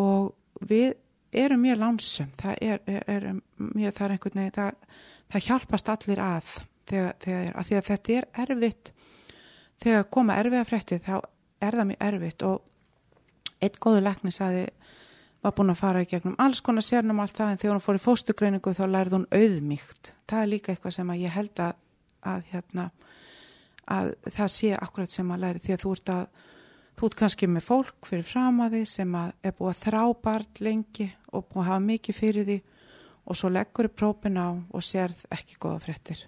[0.00, 0.94] og við
[1.34, 3.26] erum mjög lánsum það er, er, er
[3.58, 5.00] mjög, það er einhvern veginn það,
[5.32, 6.52] það hjálpast allir að
[6.90, 8.92] þegar, þegar að, að þetta er erfitt.
[9.84, 11.14] Þegar koma erfiða frétti þá
[11.64, 12.46] er það mjög erfitt.
[12.46, 14.66] Og eitt góður lekni saði
[15.44, 17.98] var búin að fara í gegnum alls konar sérnum allt það en þegar hún fór
[17.98, 21.74] í fóstugreiningu þá lærði hún auðmíkt það er líka eitthvað sem að ég held að,
[22.32, 22.86] að hérna
[23.94, 26.22] að það sé akkurat sem að læri því að þú ert að
[26.94, 30.02] Þú ert kannski með fólk fyrir fram að því sem að er búið að þrá
[30.22, 32.58] barn lengi og búið að hafa mikið fyrir því
[33.24, 36.22] og svo leggur þið prófin á og sérð ekki goða frettir.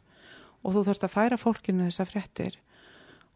[0.66, 2.58] Og þú þurft að færa fólkinu þessa frettir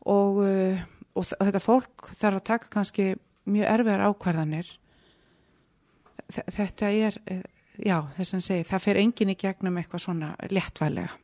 [0.08, 0.82] og, uh,
[1.14, 3.08] og þetta fólk þarf að taka kannski
[3.50, 4.74] mjög erfiðar ákvarðanir.
[6.30, 7.42] Þetta er, uh,
[7.78, 11.14] já þess að segja, það fer engin í gegnum eitthvað svona léttvælega.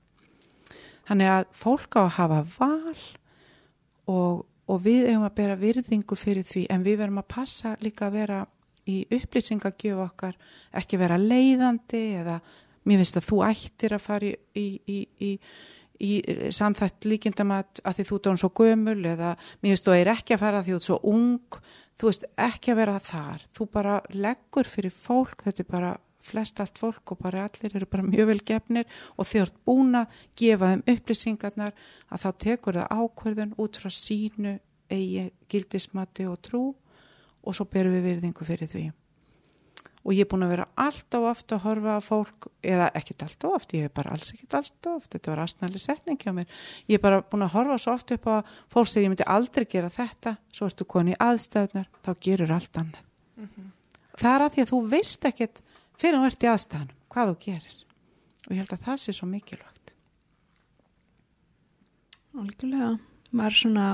[1.07, 3.01] Þannig að fólk á að hafa val
[4.11, 8.09] og og við eigum að bera virðingu fyrir því en við verum að passa líka
[8.09, 8.41] að vera
[8.87, 10.37] í upplýsingagjöf okkar
[10.79, 12.41] ekki vera leiðandi eða
[12.87, 15.31] mér finnst að þú ættir að fara í, í, í,
[16.03, 16.12] í
[16.55, 20.37] samþætt líkindam að, að því þú er svo gömul eða mér finnst þú er ekki
[20.37, 21.61] að fara því þú er svo ung.
[21.97, 23.45] Þú veist ekki að vera þar.
[23.57, 25.93] Þú bara leggur fyrir fólk þetta er bara
[26.27, 30.20] flest allt fólk og bara allir eru bara mjög vel gefnir og þegar búin að
[30.37, 31.72] gefa þeim upplýsingarnar
[32.11, 34.59] að þá tekur það ákverðun út frá sínu
[34.91, 36.62] eigi gildismati og trú
[37.47, 38.87] og svo berum við virðingu fyrir því.
[40.07, 43.57] Og ég er búin að vera alltaf ofta að horfa að fólk, eða ekkert alltaf
[43.57, 46.53] oft ég hef bara alls ekkert alltaf oft þetta var aðsnæli setning hjá mér.
[46.87, 48.37] Ég er bara búin að horfa svo oft upp á
[48.70, 50.37] fólk sem ég myndi aldrei gera þetta.
[50.55, 53.03] Svo ertu koni í aðstæðunar, þá gerur allt annað.
[53.37, 53.72] Mm -hmm.
[54.16, 55.59] það er að því að þú veist ekkert
[56.01, 57.76] fyrir að verði aðstæðanum hvað þú gerir?
[58.47, 59.92] Og ég held að það sé svo mikilvægt.
[62.36, 62.90] Algjörlega.
[63.36, 63.86] Maður svona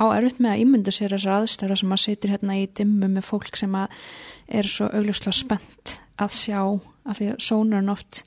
[0.00, 3.28] á erfitt með að ímynda sér þessar aðstæðar sem maður setur hérna í dimmu með
[3.28, 8.22] fólk sem er svo augljóslega spennt að sjá af því að sónurinn oft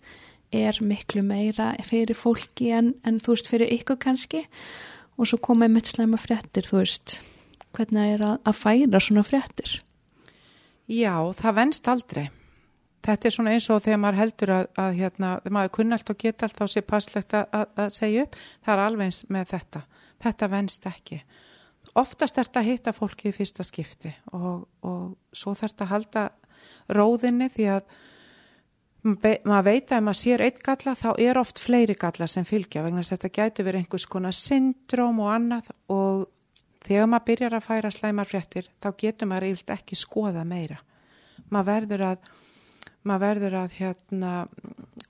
[0.55, 4.45] er miklu meira fyrir fólki en, en þú veist fyrir ykkur kannski.
[5.17, 7.19] Og svo koma einmitt slæma fréttir þú veist
[7.75, 9.79] hvernig er að, að færa svona fréttir
[10.91, 12.25] Já, það venst aldrei.
[13.05, 16.21] Þetta er svona eins og þegar maður heldur að, að hérna, maður kunna allt og
[16.21, 18.37] geta allt þá sé passlegt að, að, að segja upp.
[18.65, 19.81] Það er alveg eins með þetta.
[20.25, 21.19] Þetta venst ekki.
[22.01, 25.93] Oftast er þetta að hitta fólki í fyrsta skipti og, og svo þarf þetta að
[25.93, 26.25] halda
[26.97, 27.95] róðinni því að
[29.05, 32.81] maður veit að ef maður sér eitt galla þá er oft fleiri galla sem fylgja
[32.85, 36.25] vegna þess að þetta gæti verið einhvers konar syndróm og annað og
[36.85, 40.79] þegar maður byrjar að færa slæmarfréttir þá getur maður eilt ekki skoða meira.
[41.49, 42.33] Maður verður að
[43.05, 44.31] maður verður að hérna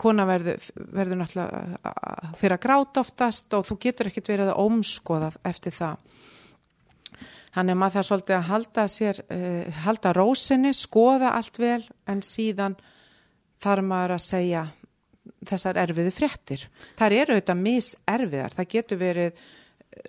[0.01, 5.29] kona verður, verður náttúrulega fyrir að gráta oftast og þú getur ekkert verið að ómskoða
[5.47, 6.01] eftir það.
[7.55, 12.23] Þannig að maður það svolítið að halda sér, uh, halda rósinni, skoða allt vel en
[12.25, 12.75] síðan
[13.63, 14.65] þarf maður að segja
[15.47, 16.65] þessar erfiðu fréttir.
[16.99, 19.45] Það eru auðvitað miserfiðar, það getur verið,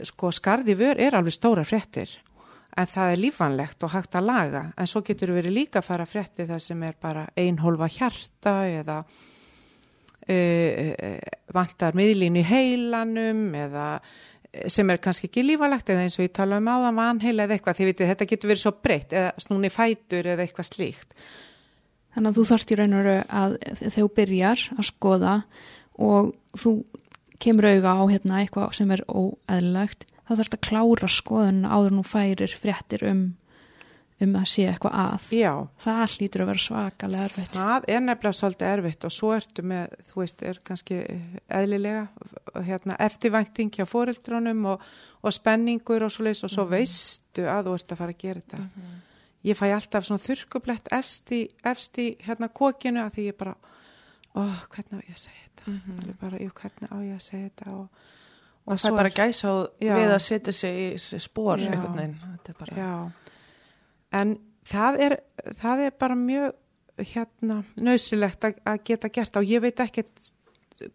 [0.07, 2.11] sko skarði vör er alveg stóra fréttir
[2.77, 4.63] en það er lífanlegt og hægt að laga.
[4.77, 8.99] En svo getur verið líka að fara frétti það sem er bara einholva hjarta eða
[10.29, 10.93] uh,
[11.57, 13.87] vantar miðlín í heilanum eða
[14.73, 17.77] sem er kannski ekki lífalegt eða eins og ég tala um áðan vanheila eða eitthvað.
[17.81, 21.11] Því vitið þetta getur verið svo breytt eða snúni fætur eða eitthvað slíkt.
[22.17, 25.35] Þannig að þú þarft í raun og veru að þegar þú byrjar að skoða
[26.07, 26.23] og
[26.57, 26.73] þú
[27.39, 32.07] kemur auga á hérna eitthvað sem er óæðilegt þá þarfst að klára skoðun áður nú
[32.07, 33.27] færir fréttir um
[34.25, 35.25] um að sé eitthvað að.
[35.37, 35.51] Já.
[35.83, 37.57] Það hlýtur að vera svakalega erfitt.
[37.57, 41.01] Það er nefnilega svolítið erfitt og svo ertu með, þú veist, er kannski
[41.59, 44.87] eðlilega hérna, eftirvænting hjá fóreldrónum og,
[45.21, 46.79] og spenningur og svo leiðis og svo mm -hmm.
[46.79, 48.59] veistu að þú ert að fara að gera þetta.
[48.63, 49.03] Mm -hmm.
[49.45, 53.55] Ég fæ alltaf svona þurkublett efst í, efst í hérna kókinu að því ég bara,
[54.37, 55.71] ó, hvernig á ég að segja þetta?
[55.71, 56.15] Mm -hmm.
[56.21, 57.89] bara, jú, hvernig á ég að segja þetta og
[58.67, 61.61] Og það er bara gæsa við að setja sig í spór.
[62.59, 63.11] Bara...
[64.11, 64.33] En
[64.67, 65.15] það er,
[65.61, 66.57] það er bara mjög
[67.13, 70.07] hérna nöðsilegt að geta gert og ég veit ekki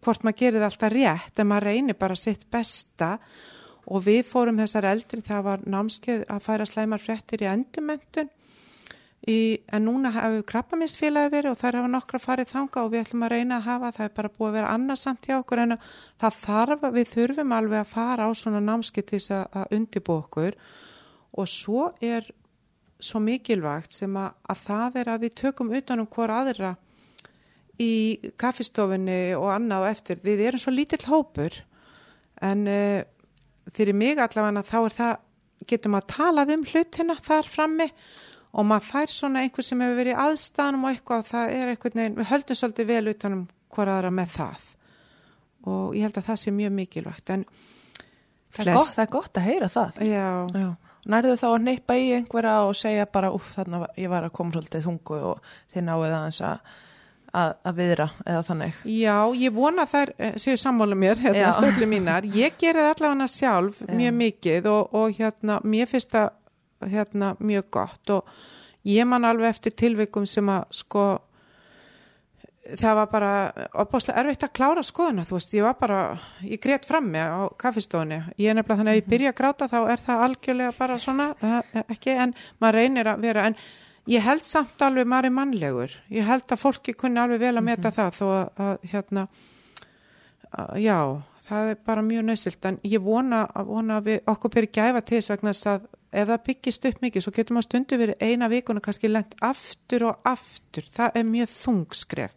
[0.02, 3.14] hvort maður gerir alltaf rétt en maður reynir bara sitt besta
[3.86, 7.50] og við fórum þessar eldri það var námskeið að færa slæmar fréttir í
[9.22, 13.22] endumöntun en núna hefur krabbaminsfélagi verið og þær hafa nokkra farið þanga og við ætlum
[13.22, 15.76] að reyna að hafa það er bara búið að vera annarsamt hjá okkur en
[16.18, 20.56] það þarf, við þurfum alveg að fara á svona námskeið til þess að undibú okkur
[21.38, 22.26] og svo er
[23.02, 26.72] svo mikilvægt sem að, að það er að við tökum utanum hver aðra
[27.78, 30.18] í kaffistofunni og annað og eftir.
[30.22, 31.54] Við erum svo lítill hópur
[32.42, 33.02] en uh,
[33.74, 35.14] fyrir mig allavega þá er það,
[35.70, 38.21] getum að talað um hlutina þar frammi og
[38.68, 42.30] maður fær svona einhver sem hefur verið aðstæðanum og eitthvað, það er einhvern veginn, við
[42.32, 43.42] höldum svolítið vel utanum
[43.72, 44.68] hver aðra með það
[45.72, 47.44] og ég held að það sé mjög mikilvægt en
[48.52, 50.00] það er, gott, það er gott að heyra það.
[50.08, 50.30] Já.
[50.58, 50.70] Já.
[51.12, 54.34] Nærðu þá að neipa í einhverja og segja bara uff þannig að ég var að
[54.36, 56.76] koma svolítið þungu og þið náðu aðeins að,
[57.40, 58.76] að, að viðra eða þannig.
[58.94, 62.28] Já, ég vona þær eh, séu sammála mér, hérna stöldlu mínar.
[62.38, 63.90] Ég gerði allavega sjálf Já.
[63.98, 66.30] mjög mikið og, og hérna mér finnst það
[66.90, 68.10] hérna mjög gott.
[68.10, 68.24] Og
[68.88, 71.06] ég man alveg eftir tilvikum sem að sko
[72.62, 73.30] það var bara
[73.82, 76.00] opbáslega erfitt að klára skoðuna þú veist, ég var bara,
[76.46, 79.78] ég greitt frammi á kaffestofunni, ég er nefnilega þannig að ég byrja að gráta þá
[79.80, 81.28] er það algjörlega bara svona
[81.88, 83.56] ekki, en maður reynir að vera en
[84.10, 87.66] ég held samt alveg maður er mannlegur, ég held að fólki kunni alveg vel að
[87.66, 87.98] meta mm -hmm.
[87.98, 89.26] það þó að, að hérna
[90.52, 90.98] að, já,
[91.48, 95.30] það er bara mjög nöðsilt en ég vona, vona við okkur byrja gæfa til þess
[95.34, 99.08] vegna að ef það byggist upp mikið, svo getur maður stundu verið eina vikuna kannski
[99.08, 102.36] lengt aftur og aftur, það er mjög þungskref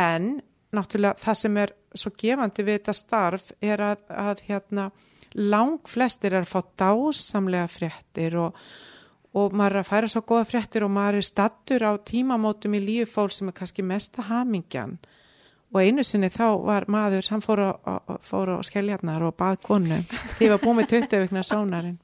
[0.00, 0.40] en
[0.74, 4.90] náttúrulega það sem er svo gefandi við þetta starf er að, að hérna
[5.34, 8.58] lang flestir er að fá dásamlega fréttir og,
[9.34, 12.82] og maður er að færa svo goða fréttir og maður er stattur á tímamótum í
[12.82, 14.98] lífi fólk sem er kannski mesta hamingjan.
[15.70, 20.00] Og einu sinni þá var maður, hann fór á skelljarnar og bað konu.
[20.38, 21.98] Því var búið með 20 vikna sónarinn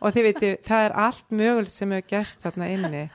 [0.00, 3.04] og þið veitu, það er allt mögulegt sem hefur gæst þarna inni.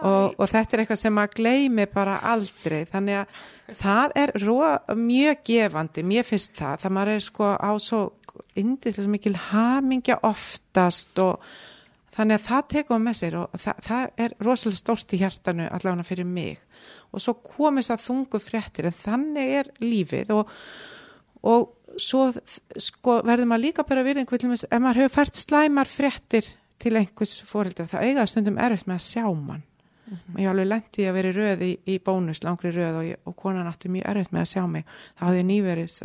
[0.00, 3.40] Og, og þetta er eitthvað sem maður gleimi bara aldrei, þannig að
[3.82, 4.54] það er ró,
[4.96, 6.04] mjög gefandi.
[6.08, 7.98] Mér finnst það, það maður er sko á svo
[8.56, 11.44] indið mikil hamingja oftast og
[12.14, 16.08] þannig að það tekum með sér og það, það er rosalega stort í hjartanu allavega
[16.08, 16.62] fyrir mig.
[17.12, 20.56] Og svo komist að þungu fréttir en þannig er lífið og,
[21.44, 21.68] og
[22.02, 22.26] svo
[22.76, 26.46] sko, verður maður líka bara virðing ef maður hefur fært slæmar fréttir
[26.80, 29.62] til einhvers fóreldra það auðvitað stundum erfitt með að sjá mann
[30.10, 30.40] -hmm.
[30.40, 33.68] ég alveg lendi að vera röð í, í bónus, langri röð og, ég, og konan
[33.70, 34.86] átti mjög erfitt með að sjá mig
[35.18, 35.98] það hafði nýverið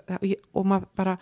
[0.54, 1.16] og maður bara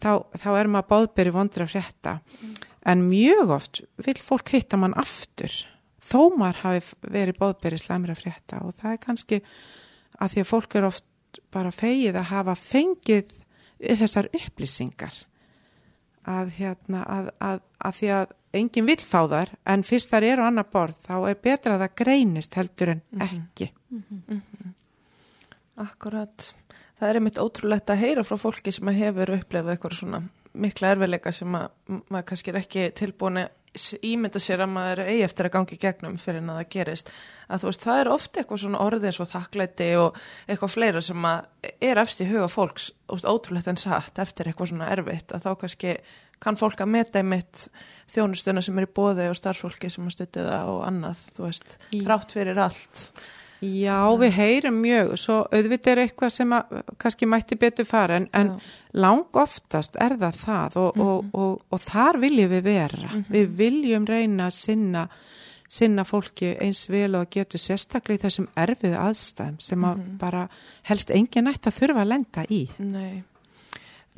[0.00, 2.54] þá, þá er maður báðberi vondur að frétta mm.
[2.92, 5.52] en mjög oft vil fólk hitta mann aftur
[6.00, 9.42] þó maður hafi verið báðberi slæmir að frétta og það er kannski
[10.20, 11.06] að því að fólk er oft
[11.54, 13.36] bara fegið að hafa fengið
[13.80, 15.14] þessar upplýsingar
[16.28, 20.46] að, hérna, að, að, að því að enginn vil fá þar en fyrst þar eru
[20.46, 23.22] annar borð þá er betra að það greinist heldur en mhm.
[23.26, 24.22] ekki mm -hmm.
[24.26, 24.74] Mm -hmm.
[25.80, 26.54] Akkurat
[26.98, 30.22] það er einmitt ótrúlegt að heyra frá fólki sem hefur upplefað eitthvað svona
[30.52, 31.68] mikla erfiðleika sem að
[32.10, 33.46] maður kannski er ekki tilbúin
[34.02, 37.12] ímynda sér að maður eigi eftir að gangi gegnum fyrir en að það gerist.
[37.46, 41.28] Að þú veist það er ofta eitthvað svona orðins og þakklæti og eitthvað fleira sem
[41.30, 45.46] að er efst í huga fólks veist, ótrúlegt en satt eftir eitthvað svona erfitt að
[45.46, 45.94] þá kannski
[46.40, 47.66] kann fólk að meta einmitt
[48.10, 51.76] þjónustuna sem er í bóði og starfsfólki sem að stutti það og annað þú veist,
[51.92, 53.02] þrátt fyrir allt
[53.60, 58.28] Já, við heyrum mjög, svo auðvitað er eitthvað sem að, kannski mætti betur fara en,
[58.32, 58.54] en
[58.96, 61.10] lang oftast er það það og, mm -hmm.
[61.10, 63.10] og, og, og þar viljum við vera.
[63.10, 63.32] Mm -hmm.
[63.36, 65.08] Við viljum reyna að sinna,
[65.68, 70.18] sinna fólki eins vel og getur sérstaklega í þessum erfiðu aðstæðum sem að mm -hmm.
[70.18, 70.48] bara
[70.82, 72.68] helst engin nætt að þurfa að lenda í.
[72.78, 73.22] Nei.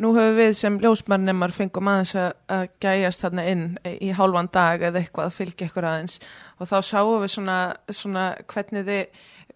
[0.03, 4.99] Nú höfum við sem ljósmannimar fengum aðeins að gæjast þarna inn í hálfan dag eða
[4.99, 6.17] eitthvað að fylgja ykkur aðeins.
[6.59, 9.05] Og þá sáum við svona, svona hvernig þið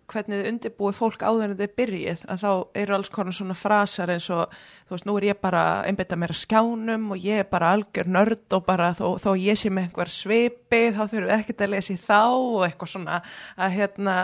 [0.07, 2.21] hvernig þið undirbúið fólk áður en þið byrjið.
[2.31, 2.51] Að þá
[2.83, 4.53] eru alls konar svona frasar eins og
[4.87, 8.13] þú veist, nú er ég bara einbita mér að skjánum og ég er bara algjör
[8.19, 11.75] nörd og bara þó, þó ég sé með einhver svipi þá þurfum við ekkert að
[11.75, 13.19] lesa í þá og eitthvað svona
[13.57, 14.17] að hérna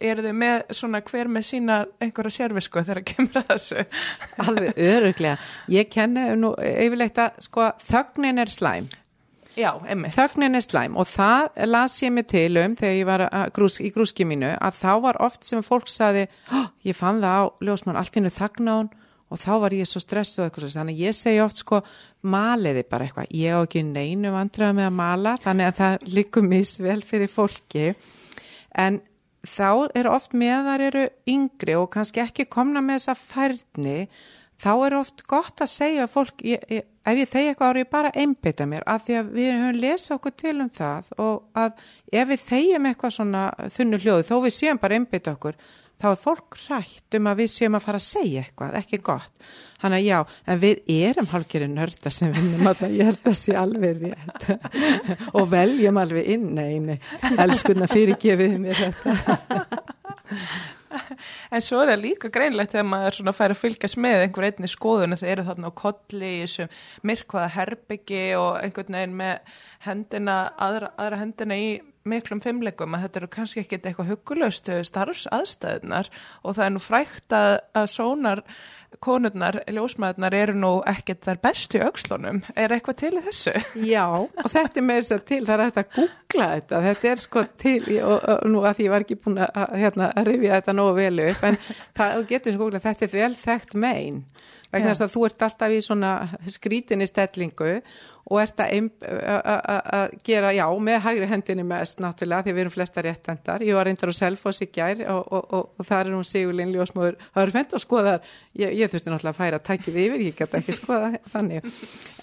[0.00, 3.84] eru þið með svona hver með sína einhverja sérvisku þegar það kemur að þessu?
[4.44, 5.36] Alveg öruglega,
[5.72, 8.90] ég kenni nú yfirleitt að sko þögnin er slæm.
[9.58, 9.72] Já.
[10.14, 13.24] Þögnin er slæm og það las ég mig til um þegar ég var
[13.56, 17.42] grús, í grúski mínu að þá var oft sem fólk saði oh, ég fann það
[17.42, 18.92] á ljósmann, allt innu þagna hún
[19.28, 21.82] og þá var ég svo stressuð eitthvað þannig ég segi oft sko
[22.28, 26.46] maliði bara eitthvað, ég á ekki neinu vandrað með að mala þannig að það likur
[26.46, 27.90] misvel fyrir fólki.
[28.78, 29.02] En
[29.46, 33.98] þá eru oft meðar eru yngri og kannski ekki komna með þessa færni
[34.58, 37.84] þá er oft gott að segja að fólk, ég, ég, ef ég þegi eitthvað ári,
[37.84, 41.60] ég bara einbytta mér að því að við höfum lesað okkur til um það og
[41.62, 43.44] að ef við þegjum eitthvað svona
[43.76, 45.60] þunnu hljóðu, þó við séum bara einbytta okkur,
[45.98, 49.50] þá er fólk rætt um að við séum að fara að segja eitthvað, ekki gott.
[49.78, 53.36] Þannig að já, en við erum hálfgerið nörda sem vinnum að það, ég held að
[53.38, 54.48] sé alveg rétt
[55.38, 56.98] og veljum alveg inn, neini,
[57.36, 59.62] elskunna fyrirgefið mér þetta.
[61.54, 64.70] en svo er það líka greinlegt þegar maður svona fær að fylgjast með einhver einni
[64.70, 66.68] skoðun þegar eru þarna á kolli í þessu
[67.08, 69.54] myrkvaða herbyggi og einhvern veginn með
[69.86, 71.70] hendina, aðra, aðra hendina í
[72.08, 76.10] miklum fimmlegum að þetta eru kannski ekkit eitthvað hugulöst starfsaðstæðunar
[76.42, 78.44] og það er nú frækt að, að sónar
[79.04, 83.54] konurnar, ljósmaðurnar eru nú ekkit þar bestu aukslunum er eitthvað til þessu?
[83.84, 87.22] Já, og þetta er með þess að til, það er að googla þetta, þetta er
[87.22, 90.96] sko til og, og nú að ég var ekki búin að, hérna, rifja þetta nógu
[90.98, 91.60] vel upp en
[91.98, 94.22] það getur sko googla, þetta er vel þekkt megin
[94.72, 96.12] vegna þess að þú ert alltaf í svona
[96.52, 97.74] skrítinni stellingu
[98.28, 98.90] og ert að
[100.26, 103.64] gera, já, með hægri hendinni mest náttúrulega því við erum flesta réttendar.
[103.64, 106.74] Ég var reyndar á Selfoss í gær og, og, og, og það er hún Sigurlinn
[106.74, 108.28] Ljósmóður Hörfend og skoðar,
[108.60, 111.70] ég, ég þurfti náttúrulega að færa tækið yfir, ég geta ekki skoða þannig.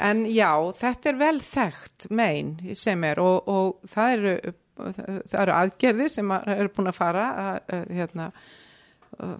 [0.09, 0.49] En já,
[0.81, 4.35] þetta er vel þekkt megin sem er og það eru,
[4.75, 8.29] það eru aðgerði sem eru búin að fara að, hérna,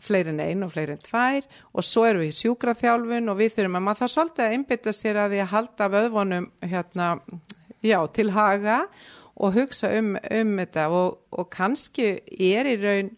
[0.04, 1.46] fleiri en einn og fleiri en tvær
[1.76, 4.94] og svo erum við í sjúkraþjálfun og við þurfum að maður það svolítið að einbytta
[4.96, 7.10] sér að því að halda vöðvonum hérna,
[7.84, 8.78] já, til haga
[9.36, 13.12] og hugsa um, um þetta og, og kannski er í raun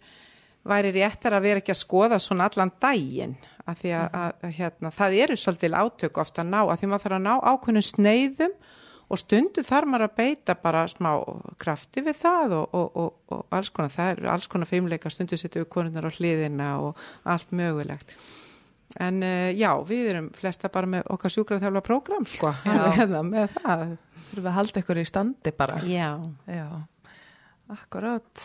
[0.68, 3.38] væri réttar að vera ekki að skoða svona allan daginn
[3.68, 7.06] að því að, að hérna, það eru svolítið átök ofta að ná að því maður
[7.06, 8.58] þarf að ná ákveðnum sneiðum
[9.08, 11.12] og stundu þarf maður að beita bara smá
[11.62, 15.40] krafti við það og, og, og, og alls konar, það er alls konar feimleika, stundu
[15.40, 18.18] setjum við konurnar á hliðina og allt mögulegt.
[19.04, 22.52] En uh, já, við erum flesta bara með okkar sjúkraþjálfa prógram, sko,
[22.98, 23.88] hérna með það.
[24.28, 25.82] Þú erum að halda ykkur í standi bara.
[25.88, 26.08] Já.
[26.52, 26.68] Já,
[27.74, 28.44] akkurát.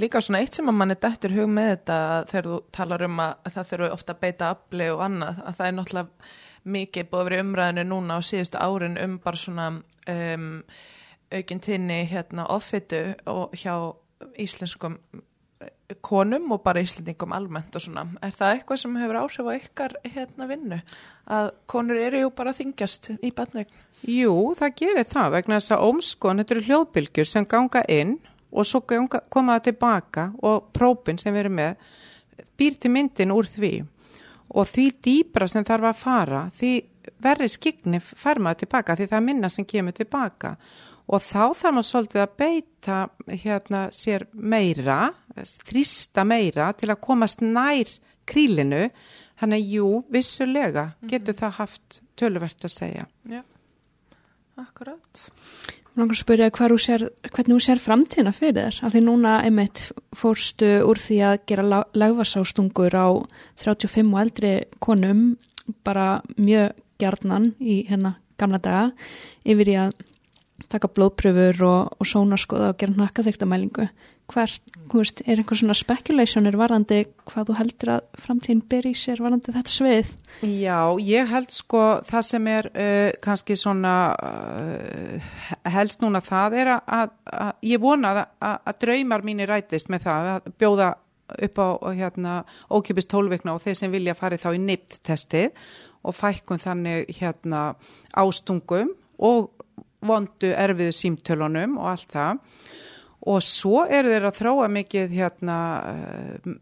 [0.00, 1.98] Líka svona eitt sem að mann er dættur hug með þetta
[2.30, 5.66] þegar þú talar um að það þurfu ofta að beita afli og annað, að það
[5.66, 6.32] er náttúrulega
[6.74, 9.68] mikið búið að vera umræðinu núna á síðustu árin um bara svona
[10.14, 10.48] um,
[11.34, 13.74] aukinn tinni hérna offitu og hjá
[14.40, 14.98] íslenskum
[16.04, 18.06] konum og bara íslendingum almennt og svona.
[18.24, 20.78] Er það eitthvað sem hefur áhrif á ykkar hérna vinnu?
[21.28, 23.82] Að konur eru jú bara þingjast í batnegn?
[24.08, 28.18] Jú, það gerir það vegna þess að ómskon, þetta eru hljóðbylgjur sem ganga inn
[28.54, 31.90] og svo koma það tilbaka og própin sem við erum með
[32.58, 33.74] býr til myndin úr því.
[34.54, 36.72] Og því dýbra sem þarf að fara því
[37.24, 40.54] verri skikni fær maður tilbaka því það er minna sem kemur tilbaka
[41.04, 42.98] og þá þarf maður svolítið að beita
[43.42, 44.98] hérna sér meira
[45.34, 47.90] þrýsta meira til að komast nær
[48.28, 48.88] krílinu.
[49.40, 53.06] Þannig að jú, vissulega getur það haft töluvert að segja.
[53.26, 53.42] Já,
[54.62, 55.24] akkurat.
[55.94, 58.78] Langar að spyrja þú sér, hvernig þú sér framtíðina fyrir þér.
[58.82, 59.82] Af því núna einmitt
[60.16, 63.08] fórstu úr því að gera lagvasástungur á
[63.62, 65.22] 35 og eldri konum
[65.86, 68.90] bara mjög gjarnan í hérna gamla daga
[69.46, 69.94] yfir í að
[70.70, 73.86] taka blóðpröfur og, og sónaskoða og gera nakkaþyktamælingu.
[74.32, 78.94] Hvert, þú veist, er einhver svona speculationir varandi hvað þú heldur að framtíðin ber í
[78.96, 80.12] sér varandi þetta svið?
[80.48, 85.32] Já, ég held sko það sem er uh, kannski svona uh,
[85.74, 88.22] helst núna það er að, að, að ég vona að,
[88.54, 90.90] að draumar mínir rætist með það að bjóða
[91.44, 92.36] upp á hérna
[92.72, 95.52] ókipist tólvikna og þeir sem vilja fari þá í neipt testið
[96.04, 97.74] og fækkun þannig hérna
[98.20, 99.52] ástungum og
[100.04, 102.40] vondu erfiðu símtölunum og allt það
[103.30, 105.58] og svo eru þeir að þróa mikið hérna
[105.90, 106.54] uh,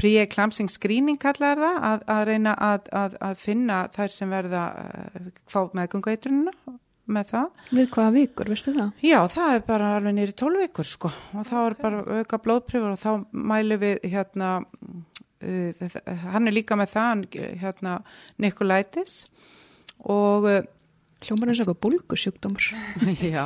[0.00, 5.30] pre-eclampsing screening kallar það að, að reyna að, að, að finna þær sem verða uh,
[5.52, 7.66] hvað meðgungveitrununa með það.
[7.78, 9.04] Við hvaða vikur, veistu það?
[9.06, 12.94] Já, það er bara alveg nýri tólv vikur sko og þá er bara auka blóðpröfur
[12.94, 13.12] og þá
[13.52, 15.84] mælu við hérna uh,
[16.32, 17.26] hann er líka með það
[17.62, 17.98] hérna
[18.42, 19.20] Nikolaitis
[20.02, 20.64] og uh,
[21.26, 22.66] Hljómar eins og eitthvað bólgusjúkdómar.
[23.34, 23.44] Já,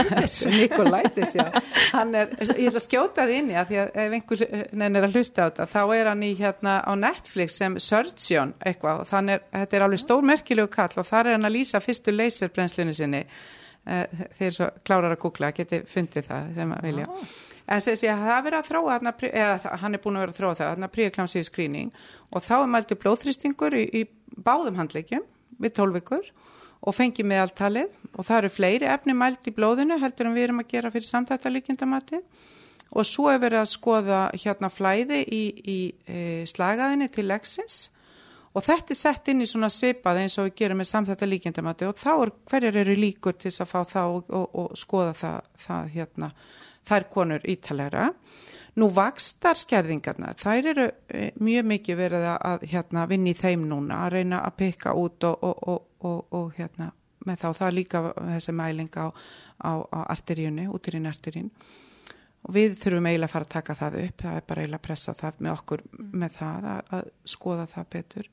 [0.56, 1.46] Nikolaitis, já.
[1.92, 4.44] Hann er, ég ætla að skjóta það inn í að því að ef einhver
[4.82, 9.04] nefnir að hlusta á þetta, þá er hann í hérna á Netflix sem Surgeon eitthvað
[9.04, 12.96] og þannig, þetta er alveg stórmerkilegu kall og þar er hann að lýsa fyrstu laserbrennslunni
[12.96, 13.22] sinni.
[13.82, 17.08] Þeir svo klárar að googla, geti fundið það þegar maður vilja.
[17.72, 20.34] En sem sé að það verið að þróa, hana, eða hann er búin að vera
[20.34, 21.92] að þróa það, hann er príaklamsíðu skrýning
[22.32, 25.24] og þá er mæltu blóðþrýstingur í, í báðum handleikjum
[25.62, 26.30] við tólvikur
[26.82, 27.92] og fengi meðaltalið.
[28.12, 31.08] Og það eru fleiri efni mælt í blóðinu heldur en við erum að gera fyrir
[31.08, 32.20] samþætta líkindamati
[32.92, 36.18] og svo er verið að skoða hérna flæði í, í e,
[36.48, 37.86] slagaðinni til leksins
[38.52, 41.88] og þetta er sett inn í svona svipað eins og við gerum með samþætta líkindamati
[41.88, 45.38] og þá er hverjar eru líkur til að fá það og, og, og skoða það,
[45.64, 46.30] það hérna,
[46.88, 48.10] þær konur ítalegra.
[48.80, 50.86] Nú vakstar skerðingarna, þær eru
[51.44, 55.44] mjög mikið verið að hérna, vinna í þeim núna, að reyna að peka út og,
[55.44, 56.88] og, og, og hérna,
[57.28, 59.06] með þá það líka þessi mæling á,
[59.60, 61.50] á, á arteríunni, útirinn arterín.
[62.52, 65.14] Við þurfum eiginlega að fara að taka það upp, það er bara eiginlega að pressa
[65.20, 68.32] það með okkur með það að, að skoða það betur.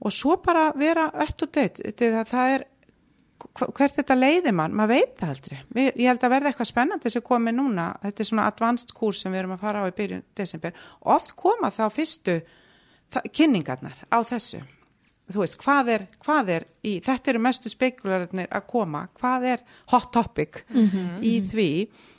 [0.00, 2.66] Og svo bara vera öll og deitt, það er
[3.36, 5.58] hvert þetta leiði mann, maður veit það aldrei.
[5.86, 7.88] Ég held að verða eitthvað spennandi sem komi núna.
[8.02, 11.36] Þetta er svona advanced kurs sem við erum að fara á í byrjun desember, oft
[11.36, 12.38] koma þá fyrstu
[13.32, 14.62] kynningarnar á þessu.
[15.26, 19.64] Þú veist, hvað er, hvað er í, þetta eru mestu spekulararnir að koma, hvað er
[19.90, 21.16] hot topic mm -hmm.
[21.22, 21.70] í því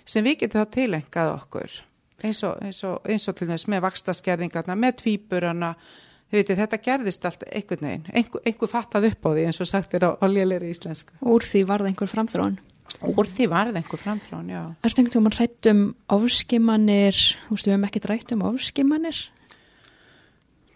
[0.03, 1.77] sem við getum þá tilengað okkur?
[2.23, 5.75] Eins og, eins og, eins og til þess með vakstaskerðingarna, með tvíburana
[6.33, 9.93] Veitir, þetta gerðist allt einhvern veginn, einhver, einhver fattað upp á því eins og sagt
[9.95, 11.15] er á, lélæri íslensku.
[11.23, 12.57] Úr því varð einhver framþróun?
[13.07, 14.61] Úr því varð einhver framþróun, já.
[14.83, 15.81] Er þetta einhvern veginn að rætt um
[16.17, 19.23] áskimanir, þú veist, við hefum ekkert rætt um áskimanir?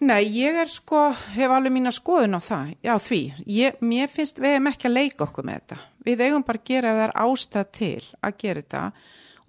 [0.02, 1.04] Nei, ég er sko,
[1.36, 3.22] hef alveg mín að skoðun á það, já því,
[3.54, 5.82] ég, mér finnst við hefum ekki að leika okkur með þetta.
[6.08, 8.86] Við eigum bara að gera það ástæð til að gera þetta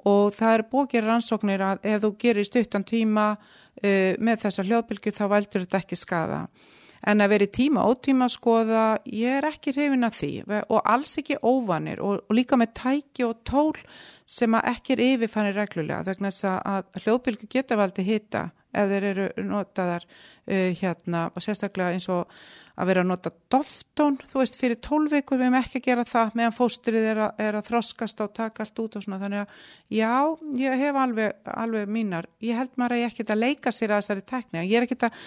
[0.10, 4.46] og það er búið að gera rannsóknir að ef þú gerir stuttan tíma uh, með
[4.46, 6.40] þessa hljóðbylgjur þá veldur þetta ekki skada.
[7.04, 10.32] En að veri tíma ótíma að skoða, ég er ekki hrifin að því
[10.62, 13.74] og alls ekki óvanir og, og líka með tæki og tól
[14.24, 19.28] sem ekki er yfirfannir reglulega vegna þess að hljóðbylgjur geta valdi hitta ef þeir eru
[19.50, 22.32] notaðar uh, hérna og sérstaklega eins og
[22.74, 26.38] að vera að nota doftón, þú veist, fyrir tólveikur við hefum ekki að gera það
[26.40, 29.68] meðan fóstrið er að, er að þroskast og taka allt út og svona, þannig að
[29.94, 30.14] já,
[30.58, 34.02] ég hef alveg, alveg mínar, ég held maður að ég ekkert að leika sér að
[34.02, 35.22] þessari tekni, ég er ekkert að,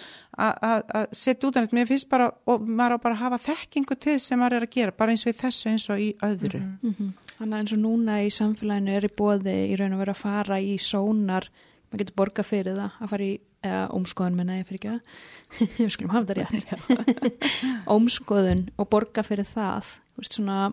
[0.48, 3.42] að, að setja út af þetta, mér finnst bara, og maður á bara að hafa
[3.46, 6.10] þekkingu til sem maður er að gera, bara eins og í þessu eins og í
[6.26, 6.64] öðru.
[6.66, 7.14] Mm -hmm.
[7.36, 10.22] Þannig að eins og núna í samfélaginu er í bóði í raun og vera að
[10.22, 11.50] fara í sónar.
[11.86, 13.34] Maður getur borga fyrir það að fara í
[13.66, 17.46] eða ómskoðun minna ég fyrir ekki að við skulum hafa þetta rétt.
[17.96, 19.94] Ómskoðun og borga fyrir það.
[20.16, 20.70] Veist, svona,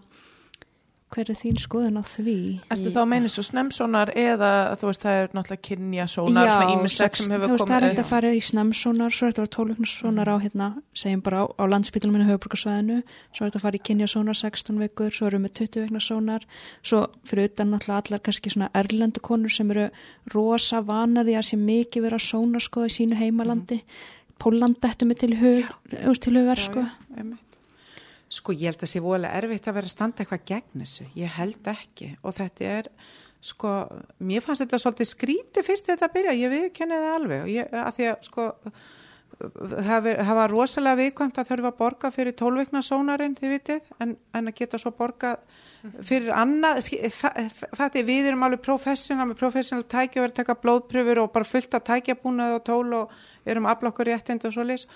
[1.14, 2.36] hver er þín skoðun á því?
[2.74, 4.49] Erstu þá að meina svo snemsónar eða
[4.82, 8.01] þú veist það er náttúrulega kynja sónar, Já, sex- sem þú veist, það er hægt
[8.03, 11.64] að fara í snemsónar, svo er þetta að tólugnarsónar á hérna, segjum bara á, á
[11.74, 12.97] landsbytunum minna höfuborgarsvæðinu,
[13.30, 16.47] svo er þetta að fara í kynjasónar 16 vekur, svo erum við 20 vekna sónar,
[16.82, 19.89] svo fyrir utan náttúrulega allar kannski svona erlendu konur sem eru
[20.34, 23.82] rosa vanar því að sé mikið vera sónarskoða í sínu heimalandi
[24.43, 25.70] Póland ættum við til hug,
[26.20, 26.82] til hugar sko.
[27.16, 27.24] já.
[28.34, 31.36] Sko ég held að sé voðalega erfitt að vera að standa eitthvað gegn þessu, ég
[31.38, 32.09] held ekki.
[32.23, 32.89] Og þetta er,
[33.43, 33.73] sko
[34.23, 37.45] mér fannst þetta svolítið skríti fyrst þetta að byrja, ég viðkenni það alveg.
[37.45, 38.47] Og ég, að því að sko
[39.43, 44.11] það það var rosalega viðkvæmt að þurfa að borga fyrir tólvikna sónarinn, þið vitið, en,
[44.38, 45.31] en að geta svo borga
[46.05, 47.34] fyrir annað, fa-
[47.75, 51.49] fatti við erum alveg professional með professional tæki og verið að taka blóðpröfur og bara
[51.49, 53.17] fullt af tækjabúnað og tól og
[53.49, 54.93] erum aflokkur réttind og svo leys og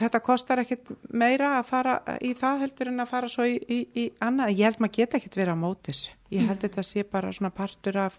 [0.00, 1.94] þetta kostar ekkit meira að fara
[2.24, 4.54] í það heldur en að fara svo í, í, í annað.
[4.56, 6.02] Ég held maður geta ekkit verið á mótis.
[6.32, 8.16] Ég held þetta sé bara svona partur af,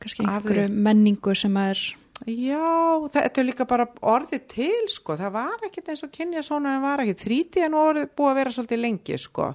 [0.00, 0.24] því.
[0.24, 1.82] einhverju menningu sem er
[2.26, 2.70] já,
[3.12, 5.18] þetta er líka bara orðið til, sko.
[5.20, 7.22] Það var ekkit eins og kynjasónarinn var ekkit.
[7.26, 9.52] Þrítið nú orðið búið að vera svolítið lengi, sko.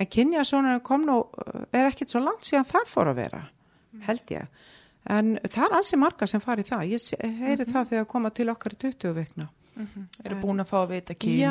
[0.00, 1.20] En kynjasónarinn kom nú,
[1.76, 3.44] er ekkit svo langt síðan það fór að vera,
[4.08, 4.66] held ég.
[5.10, 6.90] En það er ansi marga sem fari í það.
[6.92, 10.06] Ég heyri það þegar koma til okkar í 20 vikna.
[10.24, 11.42] eru búin að fá að vita kynni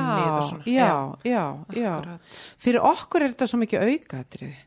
[0.66, 1.44] já, já,
[1.76, 1.92] já.
[1.94, 2.42] Akkurat.
[2.58, 4.58] Fyrir okkur er þetta svo mikið aukaðrið.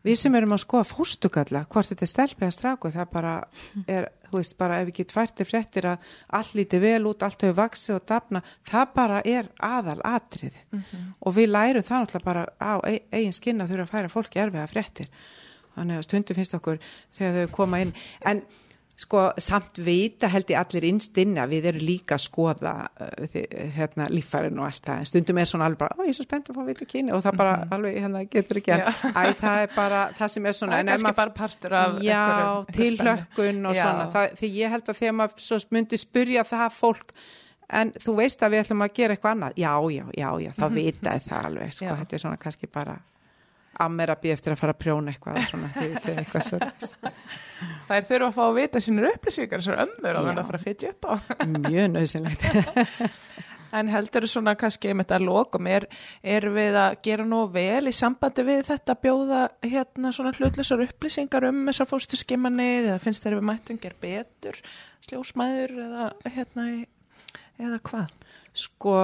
[0.00, 3.32] Við sem erum að skoða fóstugalla, hvort þetta er stelpið að stráku, það bara
[3.86, 6.06] er, þú veist, bara ef ekki tværti fréttir að
[6.38, 8.40] allt líti vel út, allt hefur vaksið og dafna,
[8.70, 10.56] það bara er aðal atrið.
[11.20, 14.40] Og við lærum það náttúrulega bara á e- eigin skinn að þurfa að færa fólki
[14.40, 15.12] erfiða fréttir.
[15.76, 16.80] Þannig að stundum finnst okkur
[17.18, 17.92] þegar þau koma inn.
[18.24, 18.42] En
[19.00, 23.38] sko samt vita held ég allir innst inn að við erum líka að skoða uh,
[23.76, 25.00] hérna líffærin og allt það.
[25.00, 26.88] En stundum er svona alveg bara, ó ég er svo spennt að fá að vita
[26.90, 30.56] kyni og það bara alveg hérna getur ekki æ það er bara það sem er
[30.60, 32.22] svona Það er kannski bara partur af já,
[32.76, 33.82] tilhlökkun og Já.
[33.84, 34.08] svona.
[34.14, 37.14] Það, því ég held að þegar maður myndi spurja það fólk
[37.80, 39.60] en þú veist að við ætlum að gera eitthvað annað?
[39.60, 41.96] Já, já, já, já, þá vitaði það alveg sko, Já.
[42.02, 42.96] þetta er svona kannski bara
[43.88, 46.58] býja eftir að fara að prjóna eitthvað svona, eitthvað svo
[47.90, 50.18] Það er þurfa að fá að vita sínur upplýsingar þessar ömmur Já.
[50.18, 51.14] þannig að fara að fytja upp á.
[51.68, 52.44] mjög nöðsynlegt
[53.80, 55.84] En heldur svona kannski með þetta lokum, er,
[56.26, 61.46] er við að gera nú vel í sambandi við þetta bjóða hérna svona hlutlisar upplýsingar
[61.46, 64.58] um þessar fórstu skimmanir eða finnst þeir við mættum ger betur,
[65.06, 66.66] sljósmæður eða hérna
[67.60, 68.16] eða hvað?
[68.58, 68.96] Sko,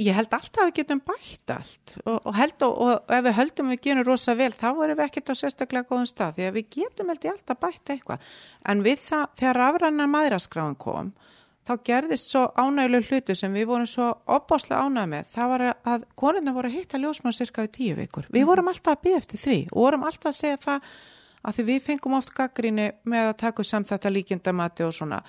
[0.00, 3.36] ég held alltaf að við getum bætt allt og, og, held, og, og ef við
[3.38, 6.58] höldum við gerum rosa vel, þá vorum við ekkert á sérstaklega góðum stað, því að
[6.58, 8.34] við getum held ég alltaf bætt eitthvað.
[8.66, 11.14] En við það, þegar rafrannar maðuraskráin kom,
[11.64, 16.06] þá gerðist svo ánæguleg hlutu sem við vorum svo opbáslega ánæg með, það var að
[16.18, 18.28] konurna voru að hitta ljósmann cirka við tíu vikur.
[18.34, 20.94] Við vorum alltaf að byggja eftir því og vorum alltaf að segja það
[21.44, 25.20] að því við fengum oft gaggrinni með að taka samt þetta líkindamati og svona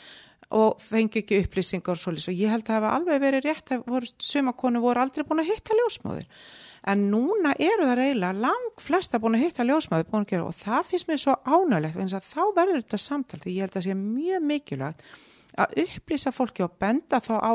[0.54, 2.30] og fengi ekki upplýsingar og svoleiðis.
[2.30, 5.80] Og ég held að það hafa alveg verið rétt að voru, aldrei búin að hitta
[5.80, 6.30] ljósmáður
[6.86, 10.58] en núna eru það eiginlega lang flesta búin að hitta ljósmáður búin að gera og
[10.58, 13.98] það finnst mér svo ánægilegt en þá verður þetta samtal því ég held að sé
[13.98, 15.04] mjög mikilvægt
[15.56, 17.54] að upplýsa fólki og benda þá á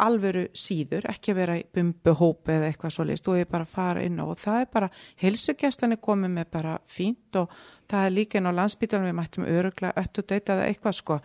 [0.00, 4.04] alvöru síður, ekki að vera í bumbuhópi eða eitthvað svo leist og ég bara fara
[4.06, 4.88] inn á og það er bara,
[5.20, 7.52] heilsugjastlan er komið með bara fínt og
[7.90, 11.18] það er líka inn á landsbytalanum við mættum öruglega upp to date eða eitthvað sko.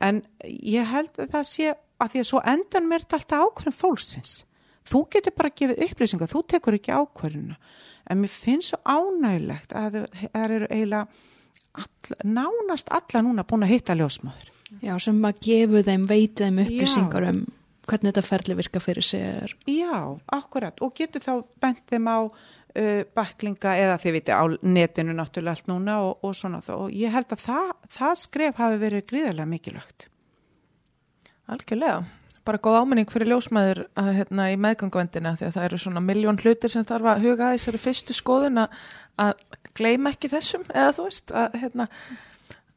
[0.00, 3.78] En ég held að það sé að því að svo endan mér þetta alltaf ákvörðum
[3.78, 4.32] fólksins.
[4.84, 7.58] Þú getur bara gefið upplýsingar, þú tekur ekki ákvörðuna
[8.10, 11.06] en mér finnst svo ánægilegt að það eru eiginlega
[11.80, 14.50] all, nánast alla núna búin að hitta ljósmáður
[14.82, 17.44] Já, sem að gefu þeim, veiti þeim upplýsingar um
[17.84, 19.52] hvernig þetta ferli virka fyrir sér.
[19.68, 20.78] Já, akkurat.
[20.82, 22.18] Og getur þá bent þeim á
[22.78, 26.90] uh, baklinga eða þið viti á netinu náttúrulega allt núna og, og svona þá og
[26.94, 30.06] ég held að það, það skref hafi verið gríðarlega mikilvægt.
[31.54, 32.04] Algjörlega.
[32.44, 36.40] Bara góð áminning fyrir ljósmæður að, hérna, í meðgangvendina því að það eru svona miljón
[36.42, 38.76] hlutir sem þarf að huga að þessari fyrstu skoðun að,
[39.24, 39.32] að
[39.72, 41.88] gleyma ekki þessum eða þú veist að, hérna,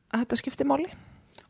[0.07, 0.87] að þetta skipti máli.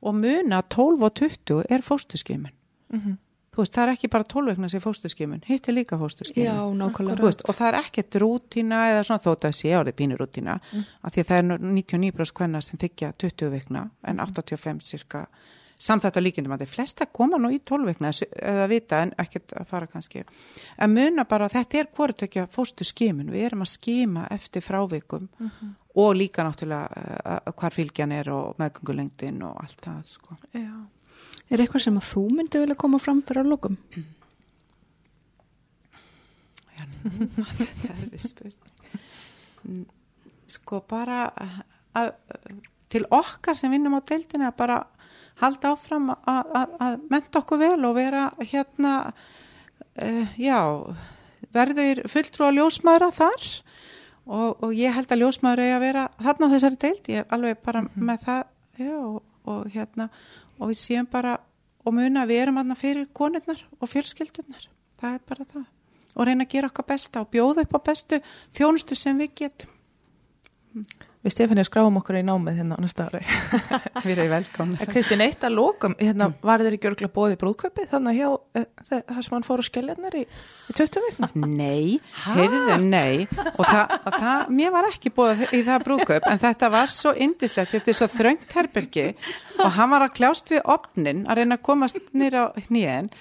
[0.01, 2.53] Og muna 12 og 20 er fóstuskimun.
[2.93, 3.15] Mm -hmm.
[3.57, 5.97] Veist, það er ekki bara 12 vegna sem fóstuskimun, hitt er líka
[7.25, 10.87] Veist, og það er ekkert rútína eða svona þótt að sé árið pínur rútína mm.
[11.01, 15.27] af því að það er 99% hvenna sem þykja 20 vikna en 85 cirka
[15.77, 19.53] samþætt á líkindum að þeir flesta koma nú í 12 vikna eða vita en ekkert
[19.59, 23.49] að fara kannski en muna bara að þetta er hvort ekki að fóstu skimun, við
[23.51, 25.73] erum að skima eftir frávikum mm -hmm.
[26.01, 26.87] og líka náttúrulega
[27.45, 30.37] uh, hvar fylgjan er og meðgöngulengdin og allt það sko.
[30.53, 30.87] Já.
[31.47, 33.77] Er eitthvað sem að þú myndi vilja koma fram fyrir að lókum?
[36.77, 36.83] Já,
[37.81, 39.85] það er við spurning.
[40.47, 41.25] sko bara
[41.97, 42.13] að,
[42.91, 44.77] til okkar sem vinnum á deildinu að bara
[45.41, 48.93] halda áfram að, að, að menta okkur vel og vera hérna
[50.01, 50.59] uh, já
[51.53, 53.47] verður fulltrú á ljósmaðura þar
[54.27, 57.35] og, og ég held að ljósmaður eigi að vera þarna á þessari deild, ég er
[57.37, 58.07] alveg bara mm -hmm.
[58.09, 58.41] með það
[58.77, 60.09] já, og, og hérna
[60.57, 61.37] og við séum bara
[61.87, 64.67] og muna við erum aðna fyrir konurnar og fjölskyldurnar.
[64.99, 65.65] Það er bara það.
[66.17, 68.19] Og reyna að gera okkar besta og bjóða upp á bestu
[68.57, 69.75] þjónustu sem við getum
[71.27, 73.19] Við Stefani skráum okkur í námið hérna á næsta ári.
[74.05, 74.85] Við erum velkomna.
[74.87, 76.37] Kristín, eitt að lokum, hérna, mm.
[76.47, 80.15] var þeir ekki örgulega bóðið brúðköpið þannig hjá uh, það sem hann fór á skelljarnar
[80.15, 81.29] í, í 20 vikna?
[81.43, 81.97] Nei,
[82.29, 83.27] heyrðu, nei.
[83.57, 87.15] Og það, og það, mér var ekki bóðið í það brúðköp, en þetta var svo
[87.27, 89.07] indislegt, þetta er svo þröngt herbergi
[89.57, 93.11] og hann var að kljást við opnin að reyna að komast nýra á hnýjen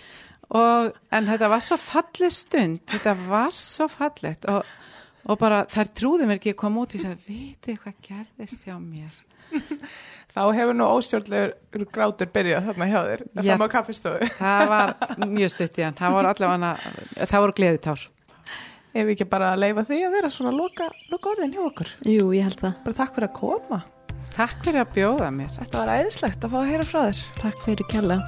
[0.55, 4.63] en þetta var svo fallið stund, þetta var svo fallet og
[5.27, 8.67] og bara þær trúði mér ekki að koma út í þess að viti hvað gerðist
[8.67, 9.23] hjá mér?
[10.37, 13.25] Þá hefur nú óstjórnlegur grátur byrjað þarna hjá þér.
[13.39, 14.29] Það má kaffistofu.
[14.43, 14.93] Það var
[15.23, 15.97] mjög stutt í hann.
[15.97, 16.75] Það voru allavega,
[17.23, 18.07] það voru gleði tár
[18.97, 21.93] ef við ekki bara leifa því að vera svona loka, loka orðin hjá okkur?
[22.09, 22.81] Jú, ég held það.
[22.87, 23.83] Bara takk fyrir að koma.
[24.37, 25.55] Takk fyrir að bjóða mér.
[25.61, 27.25] Þetta var æðislegt að fá að heyra frá þér.
[27.45, 28.21] Takk fyrir kjalla